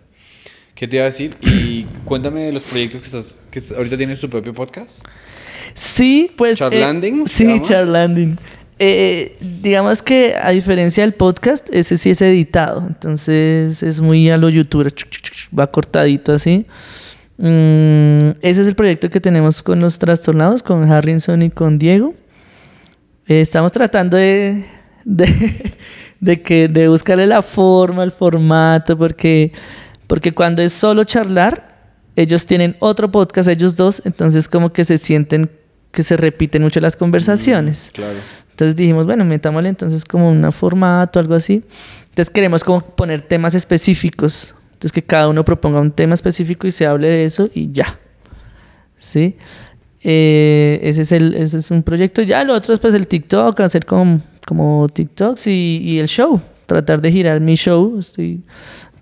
[0.75, 1.35] ¿Qué te iba a decir?
[1.41, 3.39] Y cuéntame de los proyectos que estás.
[3.51, 5.03] Que ahorita tienes tu propio podcast.
[5.75, 6.59] Sí, pues.
[6.59, 7.61] ¿Charlanding eh, sí?
[7.63, 8.39] Charlanding.
[8.79, 12.85] Eh, digamos que a diferencia del podcast, ese sí es editado.
[12.87, 14.93] Entonces es muy a lo youtuber.
[15.59, 16.67] Va cortadito así.
[17.39, 22.15] Mm, ese es el proyecto que tenemos con los trastornados, con Harrison y con Diego.
[23.27, 24.67] Eh, estamos tratando de,
[25.05, 25.75] de,
[26.21, 29.53] de que, de buscarle la forma, el formato, porque,
[30.07, 31.77] porque cuando es solo charlar,
[32.15, 35.51] ellos tienen otro podcast, ellos dos, entonces como que se sienten
[35.97, 37.91] que se repiten mucho las conversaciones.
[37.95, 38.19] Claro.
[38.51, 41.63] Entonces dijimos, bueno, metámosle entonces como un formato, algo así.
[42.11, 44.55] Entonces queremos como poner temas específicos.
[44.75, 47.99] Entonces que cada uno proponga un tema específico y se hable de eso y ya.
[48.99, 49.37] ¿Sí?
[50.03, 52.21] Eh, ese, es el, ese es un proyecto.
[52.21, 56.43] Ya lo otro es pues el TikTok, hacer como, como TikToks y, y el show.
[56.67, 57.99] Tratar de girar mi show.
[57.99, 58.43] Estoy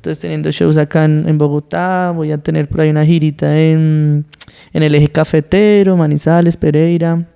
[0.04, 2.12] entonces teniendo shows acá en, en Bogotá.
[2.14, 4.26] Voy a tener por ahí una girita en,
[4.74, 7.26] en el eje cafetero, Manizales, Pereira.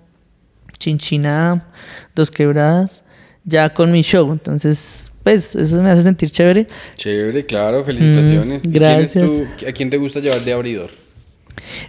[0.79, 1.66] Chinchiná,
[2.14, 3.03] Dos Quebradas,
[3.45, 4.31] ya con mi show.
[4.31, 6.66] Entonces, pues, eso me hace sentir chévere.
[6.95, 7.83] Chévere, claro.
[7.85, 8.64] Felicitaciones.
[8.66, 9.43] Mm, ¿Y quién es gracias.
[9.59, 10.91] tu- ¿A quién te gusta llevar de abridor?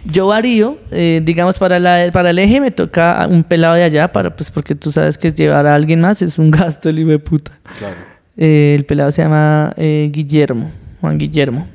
[0.04, 4.10] Yo varío, eh, digamos, para, la, para el eje me toca un pelado de allá,
[4.10, 7.10] para, pues, porque tú sabes que llevar a alguien más es un gasto, el hijo
[7.10, 7.52] de puta.
[7.78, 7.94] Claro.
[8.42, 10.70] Eh, el pelado se llama eh, Guillermo,
[11.02, 11.68] Juan Guillermo.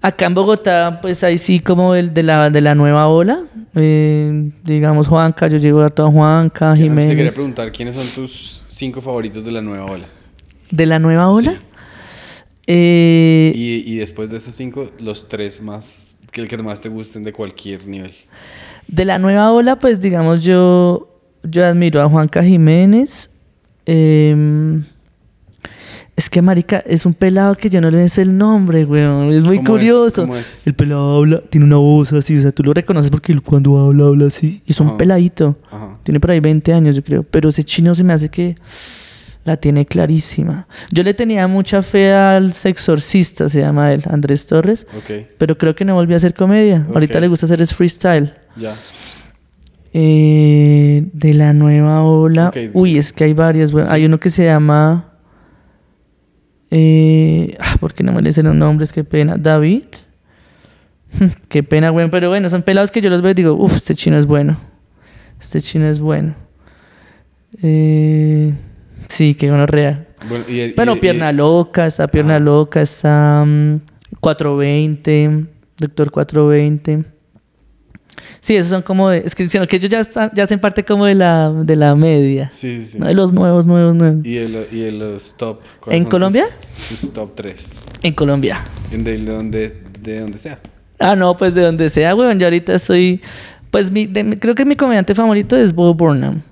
[0.00, 3.40] Acá en Bogotá, pues ahí sí como el de la, de la nueva ola.
[3.74, 7.34] eh, digamos Juanca, yo llevo a toda Juanca, Antes te quería Jiménez.
[7.34, 10.06] preguntar quiénes son tus cinco favoritos de la nueva ola.
[10.70, 11.52] ¿De la nueva ola?
[11.52, 11.58] Sí.
[12.68, 16.08] Eh, Y, y después de esos cinco, los tres más.
[16.30, 18.14] Que el que más te gusten de cualquier nivel.
[18.88, 21.08] De la nueva ola, pues digamos yo,
[21.42, 23.28] yo admiro a Juanca Jiménez.
[23.86, 24.82] em,
[26.14, 29.32] es que, marica, es un pelado que yo no le sé el nombre, weón.
[29.32, 29.70] Es muy ¿Cómo es?
[29.72, 30.22] curioso.
[30.22, 30.66] ¿Cómo es?
[30.66, 34.04] El pelado habla, tiene una voz así, o sea, tú lo reconoces porque cuando habla,
[34.06, 34.62] habla así.
[34.66, 34.96] Y es un Ajá.
[34.98, 35.56] peladito.
[35.70, 35.98] Ajá.
[36.02, 37.22] Tiene por ahí 20 años, yo creo.
[37.22, 38.56] Pero ese chino se me hace que
[39.44, 40.68] la tiene clarísima.
[40.90, 44.86] Yo le tenía mucha fe al sexorcista, se llama él, Andrés Torres.
[44.96, 46.86] Ok, Pero creo que no volvió a hacer comedia.
[46.92, 48.34] Ahorita le gusta hacer es freestyle.
[48.56, 48.74] ya.
[49.94, 52.48] Eh, de la nueva ola.
[52.48, 52.56] Ok.
[52.72, 53.72] Uy, es que hay varias.
[53.72, 53.84] güey.
[53.88, 55.11] Hay uno que se llama.
[56.74, 58.92] Eh, ah, ¿Por qué no me dicen los nombres?
[58.92, 59.36] Qué pena.
[59.36, 59.82] David.
[61.48, 62.08] qué pena, güey.
[62.10, 64.56] Pero bueno, son pelados que yo los veo y digo, uff, este chino es bueno.
[65.38, 66.34] Este chino es bueno.
[67.62, 68.54] Eh,
[69.08, 70.06] sí, qué gonorrea.
[70.28, 73.80] Bueno, y, Bueno, y- Pierna Loca, está Pierna Loca, está mm,
[74.20, 75.46] 420,
[75.78, 77.04] Doctor 420.
[78.40, 80.84] Sí, esos son como de, es que sino que ellos ya están, ya hacen parte
[80.84, 82.50] como de la, de la media.
[82.54, 82.98] Sí, sí, sí.
[82.98, 84.24] No de los nuevos, nuevos, nuevos.
[84.26, 85.60] Y el, y el top.
[85.80, 86.44] ¿cuáles ¿En Colombia?
[86.88, 87.84] Tus top 3.
[88.02, 88.64] En Colombia.
[88.90, 90.58] De, donde, de donde sea.
[90.98, 92.38] Ah, no, pues de donde sea, weón.
[92.38, 93.20] Yo ahorita estoy.
[93.70, 96.42] Pues mi, de- creo que mi comediante favorito es Bob Burnham.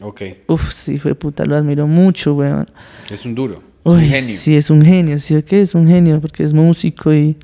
[0.00, 0.22] Ok.
[0.46, 2.70] Uf, sí, fue puta, lo admiro mucho, weón.
[3.10, 3.62] Es un duro.
[3.84, 4.36] Es Uy, un genio.
[4.36, 7.36] sí, es un genio, sí, que es un genio, porque es músico y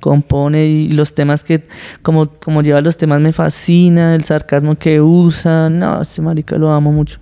[0.00, 1.68] compone y los temas que,
[2.02, 6.72] como, como lleva los temas me fascina, el sarcasmo que usa, no, ese marica lo
[6.72, 7.20] amo mucho.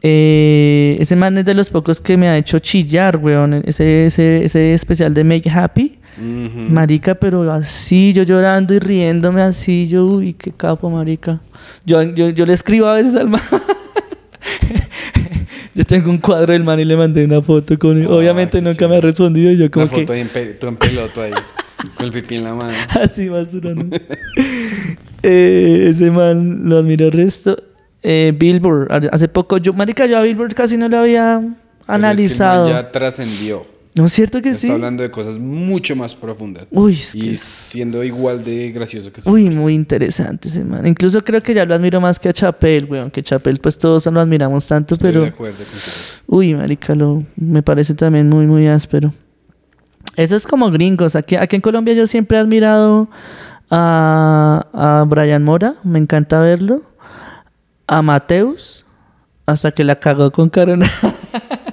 [0.00, 4.44] Eh, ese man es de los pocos que me ha hecho chillar, weón, ese, ese,
[4.44, 5.98] ese especial de Make Happy.
[6.16, 6.58] Ujú.
[6.70, 11.40] Marica, pero así, yo llorando y riéndome así, yo, uy, qué capo, marica.
[11.84, 13.40] Yo, yo, yo le escribo a veces al man.
[15.78, 18.06] yo tengo un cuadro del man y le mandé una foto con él.
[18.10, 19.52] Ah, Obviamente nunca me ha respondido.
[19.52, 21.30] Yo como Una foto que ahí en pe- tú en peloto ahí,
[21.96, 22.72] con el pipí en la mano.
[23.00, 23.96] así más durando.
[25.22, 27.60] Eh, ese man lo admiro el resto.
[28.04, 31.56] Eh, Billboard, hace poco, yo, marica, yo a Billboard casi no lo había Pero es
[31.56, 32.64] que el analizado.
[32.64, 33.66] man ya trascendió.
[33.98, 34.70] ¿No es cierto que Está sí?
[34.72, 36.66] hablando de cosas mucho más profundas.
[36.70, 39.28] Uy, es y que es- siendo igual de gracioso que sí.
[39.28, 40.86] Uy, muy interesante ese man.
[40.86, 43.10] Incluso creo que ya lo admiro más que a Chapel, weón.
[43.10, 45.22] Que Chapel, pues todos lo admiramos tanto, Estoy pero.
[45.22, 45.80] de acuerdo contigo.
[46.28, 49.12] Uy, marica, lo, me parece también muy, muy áspero.
[50.16, 51.16] Eso es como gringos.
[51.16, 53.08] Aquí, aquí en Colombia yo siempre he admirado
[53.70, 55.74] a, a Brian Mora.
[55.84, 56.82] Me encanta verlo.
[57.86, 58.84] A Mateus.
[59.46, 60.88] Hasta que la cagó con Carona.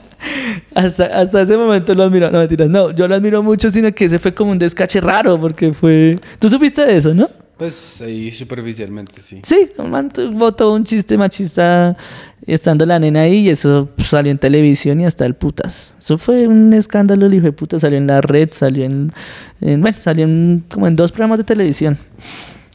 [0.76, 2.30] hasta, hasta ese momento lo admiro.
[2.30, 2.70] No, mentiras.
[2.70, 5.40] No, yo lo admiro mucho, sino que ese fue como un descache raro.
[5.40, 6.18] Porque fue...
[6.40, 7.28] Tú supiste de eso, ¿no?
[7.58, 9.40] Pues ahí superficialmente sí.
[9.44, 11.96] Sí, un man botó un chiste machista
[12.46, 15.96] estando la nena ahí y eso salió en televisión y hasta el putas.
[15.98, 17.80] Eso fue un escándalo, el hijo de puta.
[17.80, 19.14] Salió en la red, salió en,
[19.62, 21.98] en- bueno, salió en- como en dos programas de televisión.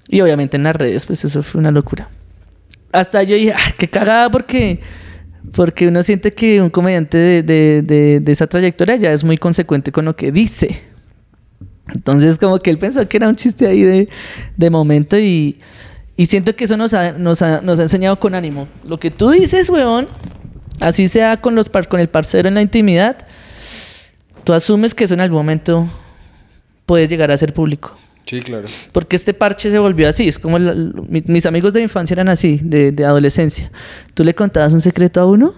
[0.08, 2.08] Y obviamente en las redes, pues eso fue una locura.
[2.90, 4.80] Hasta yo dije, ah, qué cagada porque,
[5.52, 9.90] porque uno siente que un comediante de, de- de- esa trayectoria ya es muy consecuente
[9.92, 10.82] con lo que dice.
[11.94, 14.08] Entonces, como que él pensó que era un chiste ahí de,
[14.56, 15.58] de momento y,
[16.16, 18.68] y siento que eso nos ha, nos, ha, nos ha enseñado con ánimo.
[18.86, 20.06] Lo que tú dices, weón,
[20.78, 23.16] así sea con, los par- con el parcero en la intimidad,
[24.44, 25.88] tú asumes que eso en algún momento
[26.86, 27.96] puede llegar a ser público.
[28.26, 28.68] Sí, claro.
[28.92, 30.28] Porque este parche se volvió así.
[30.28, 33.70] Es como la- mi- mis amigos de infancia eran así, de, de adolescencia.
[34.14, 35.54] Tú le contabas un secreto a uno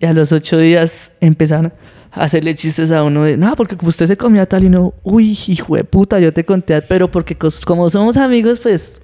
[0.00, 1.72] y a los ocho días empezaron
[2.12, 5.36] a hacerle chistes a uno de, no, porque usted se comía tal y no, uy,
[5.48, 9.00] hijo de puta, yo te conté, pero porque como somos amigos, pues...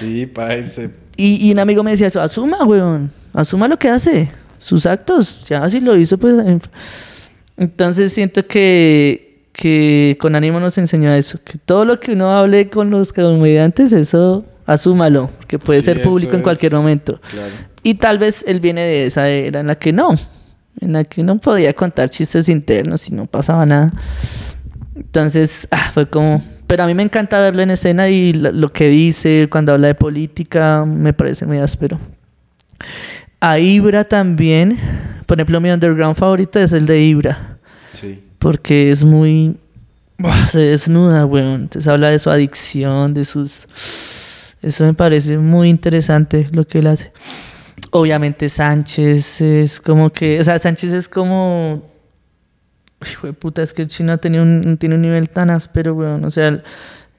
[0.00, 0.28] Sí,
[0.58, 0.90] irse.
[1.16, 5.44] Y, y un amigo me decía eso, asuma, weón, asuma lo que hace, sus actos,
[5.48, 6.34] ya si lo hizo, pues...
[6.38, 6.62] en-
[7.56, 9.27] Entonces siento que,
[9.60, 13.92] que con ánimo nos enseñó eso, que todo lo que uno hable con los comediantes,
[13.92, 17.20] eso asúmalo, que puede Sí, ser público en cualquier es- momento.
[17.28, 17.50] Claro.
[17.82, 20.14] Y tal vez él viene de esa era en la que no,
[20.80, 23.92] en la que no podía contar chistes internos y no pasaba nada.
[24.94, 26.40] Entonces, ah, fue como...
[26.68, 29.88] Pero a mí me encanta verlo en escena y lo, lo que dice cuando habla
[29.88, 31.98] de política me parece muy áspero.
[33.40, 34.78] A Ibra también,
[35.26, 37.56] por ejemplo, mi underground favorito es el de Ibra,
[37.94, 38.22] Sí.
[38.38, 39.56] Porque es muy...
[40.48, 41.62] Se desnuda, weón.
[41.62, 43.66] Entonces habla de su adicción, de sus...
[44.60, 47.12] Eso me parece muy interesante lo que él hace.
[47.90, 50.40] Obviamente Sánchez es como que...
[50.40, 51.88] O sea, Sánchez es como...
[53.08, 56.24] Hijo de puta, es que el chino tiene un, tiene un nivel tan áspero, weón.
[56.24, 56.62] O sea,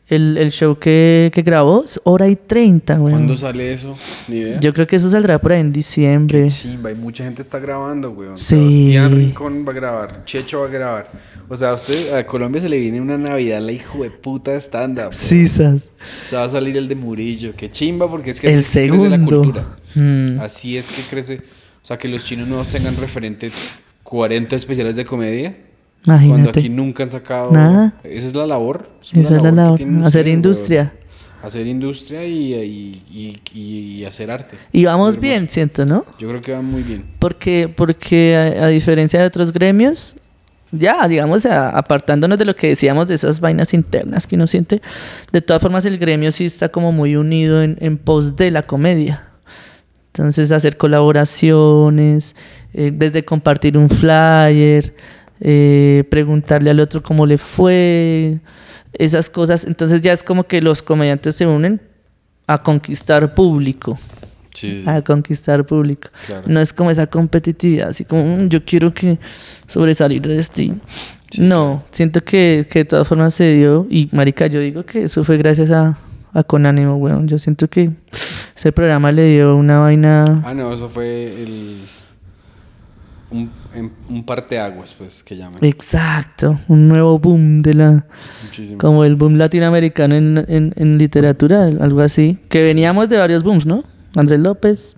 [0.09, 3.11] el, el, show que, que grabó es hora y treinta, weón.
[3.11, 3.95] ¿Cuándo sale eso?
[4.27, 4.59] Ni idea.
[4.59, 6.41] Yo creo que eso saldrá por ahí en diciembre.
[6.41, 8.35] Qué chimba, y mucha gente está grabando, weón.
[8.35, 8.55] Sí.
[8.55, 11.11] Sebastián Rincón va a grabar, Checho va a grabar.
[11.47, 14.55] O sea, a usted, a Colombia se le viene una Navidad, la hijo de puta
[14.59, 15.13] stand-up.
[15.13, 15.91] Sí, sas.
[16.25, 17.53] O sea, va a salir el de Murillo.
[17.55, 19.41] Qué chimba, porque es que El así que crece la segundo.
[19.41, 19.75] cultura.
[19.95, 20.39] Mm.
[20.39, 21.41] Así es que crece.
[21.81, 23.51] O sea, que los chinos nuevos tengan referente
[24.03, 25.55] 40 especiales de comedia.
[26.05, 26.59] Cuando Imagínate.
[26.61, 27.51] aquí nunca han sacado.
[27.51, 27.93] Nada.
[28.03, 28.89] Esa es la labor.
[29.01, 29.79] Esa es la labor.
[30.05, 30.93] Hacer industria.
[31.43, 34.57] Hacer industria y, y, y, y- y hacer arte.
[34.73, 35.53] Y vamos Muy bien, hermoso.
[35.53, 36.05] siento, ¿no?
[36.19, 37.05] Yo creo que va muy bien.
[37.19, 40.17] Porque, porque a, a diferencia de otros gremios,
[40.71, 44.81] ya, digamos, a- apartándonos de lo que decíamos de esas vainas internas que uno siente,
[45.31, 48.63] de todas formas el gremio sí está como muy unido en, en pos de la
[48.63, 49.25] comedia.
[50.13, 52.35] Entonces, hacer colaboraciones,
[52.73, 54.93] eh, desde compartir un flyer,
[55.41, 58.39] eh, preguntarle al otro cómo le fue,
[58.93, 59.65] esas cosas.
[59.65, 61.81] Entonces, ya es como que los comediantes se unen
[62.47, 63.99] a conquistar público
[64.53, 64.83] Sí.
[64.87, 66.09] a conquistar público.
[66.25, 66.43] Claro.
[66.47, 69.19] No es como esa competitividad, así como "Mm, yo quiero que
[69.67, 70.73] sobresalir de este.
[71.37, 73.85] no, siento que, que de todas formas se dio.
[73.89, 75.95] Y marica, yo digo que eso fue gracias a,
[76.33, 77.27] a Con Ánimo, weón.
[77.27, 77.91] Yo siento que
[78.55, 80.41] ese programa le dio una vaina.
[80.43, 81.77] Ah, no, eso fue el.
[83.31, 85.57] Un, en- un parteaguas, pues, que llaman.
[85.61, 88.05] Exacto, un nuevo boom de la.
[88.43, 88.79] Muchísimo.
[88.79, 92.39] Como el boom latinoamericano en, en, en literatura, algo así.
[92.49, 93.83] Que veníamos de varios booms, ¿no?
[94.15, 94.97] Andrés López,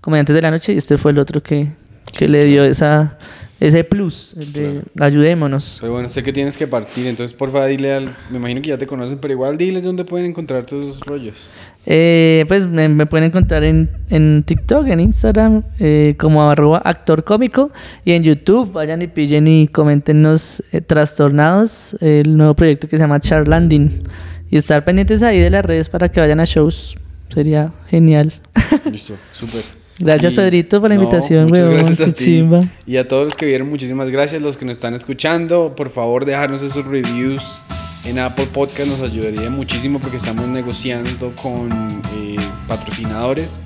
[0.00, 1.72] Comediantes de la Noche, y este fue el otro que,
[2.12, 3.16] que le dio esa,
[3.60, 5.78] ese plus de ayudémonos.
[5.80, 8.10] Pero bueno, sé que tienes que partir, entonces porfa dile al...
[8.30, 11.52] Me imagino que ya te conocen, pero igual diles dónde pueden encontrar tus rollos.
[11.86, 17.24] Eh, pues me, me pueden encontrar en, en TikTok, en Instagram, eh, como arroba actor
[17.24, 17.70] cómico
[18.04, 18.72] y en YouTube.
[18.72, 24.02] Vayan y pillen y coméntenos eh, Trastornados, el nuevo proyecto que se llama Charlanding.
[24.50, 26.96] Y estar pendientes ahí de las redes para que vayan a shows.
[27.32, 28.32] Sería genial.
[28.90, 29.62] Listo, súper.
[30.00, 32.24] Gracias, Y- Pedrito, por la no, invitación, muchas weón, gracias a ti.
[32.24, 32.64] chimba.
[32.86, 34.42] Y a todos los que vieron, muchísimas gracias.
[34.42, 37.62] Los que nos están escuchando, por favor, dejarnos esos reviews
[38.04, 38.88] en Apple Podcast.
[38.88, 42.36] Nos ayudaría muchísimo porque estamos negociando con eh,
[42.68, 43.58] patrocinadores.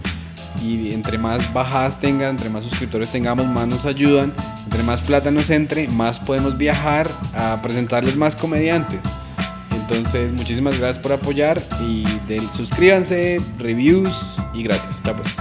[0.63, 4.33] Y entre más bajadas tengan, entre más suscriptores tengamos, más nos ayudan.
[4.65, 9.01] Entre más plata nos entre, más podemos viajar a presentarles más comediantes.
[9.73, 15.03] Entonces, muchísimas gracias por apoyar y del, suscríbanse, reviews y gracias.
[15.03, 15.37] Chao pues.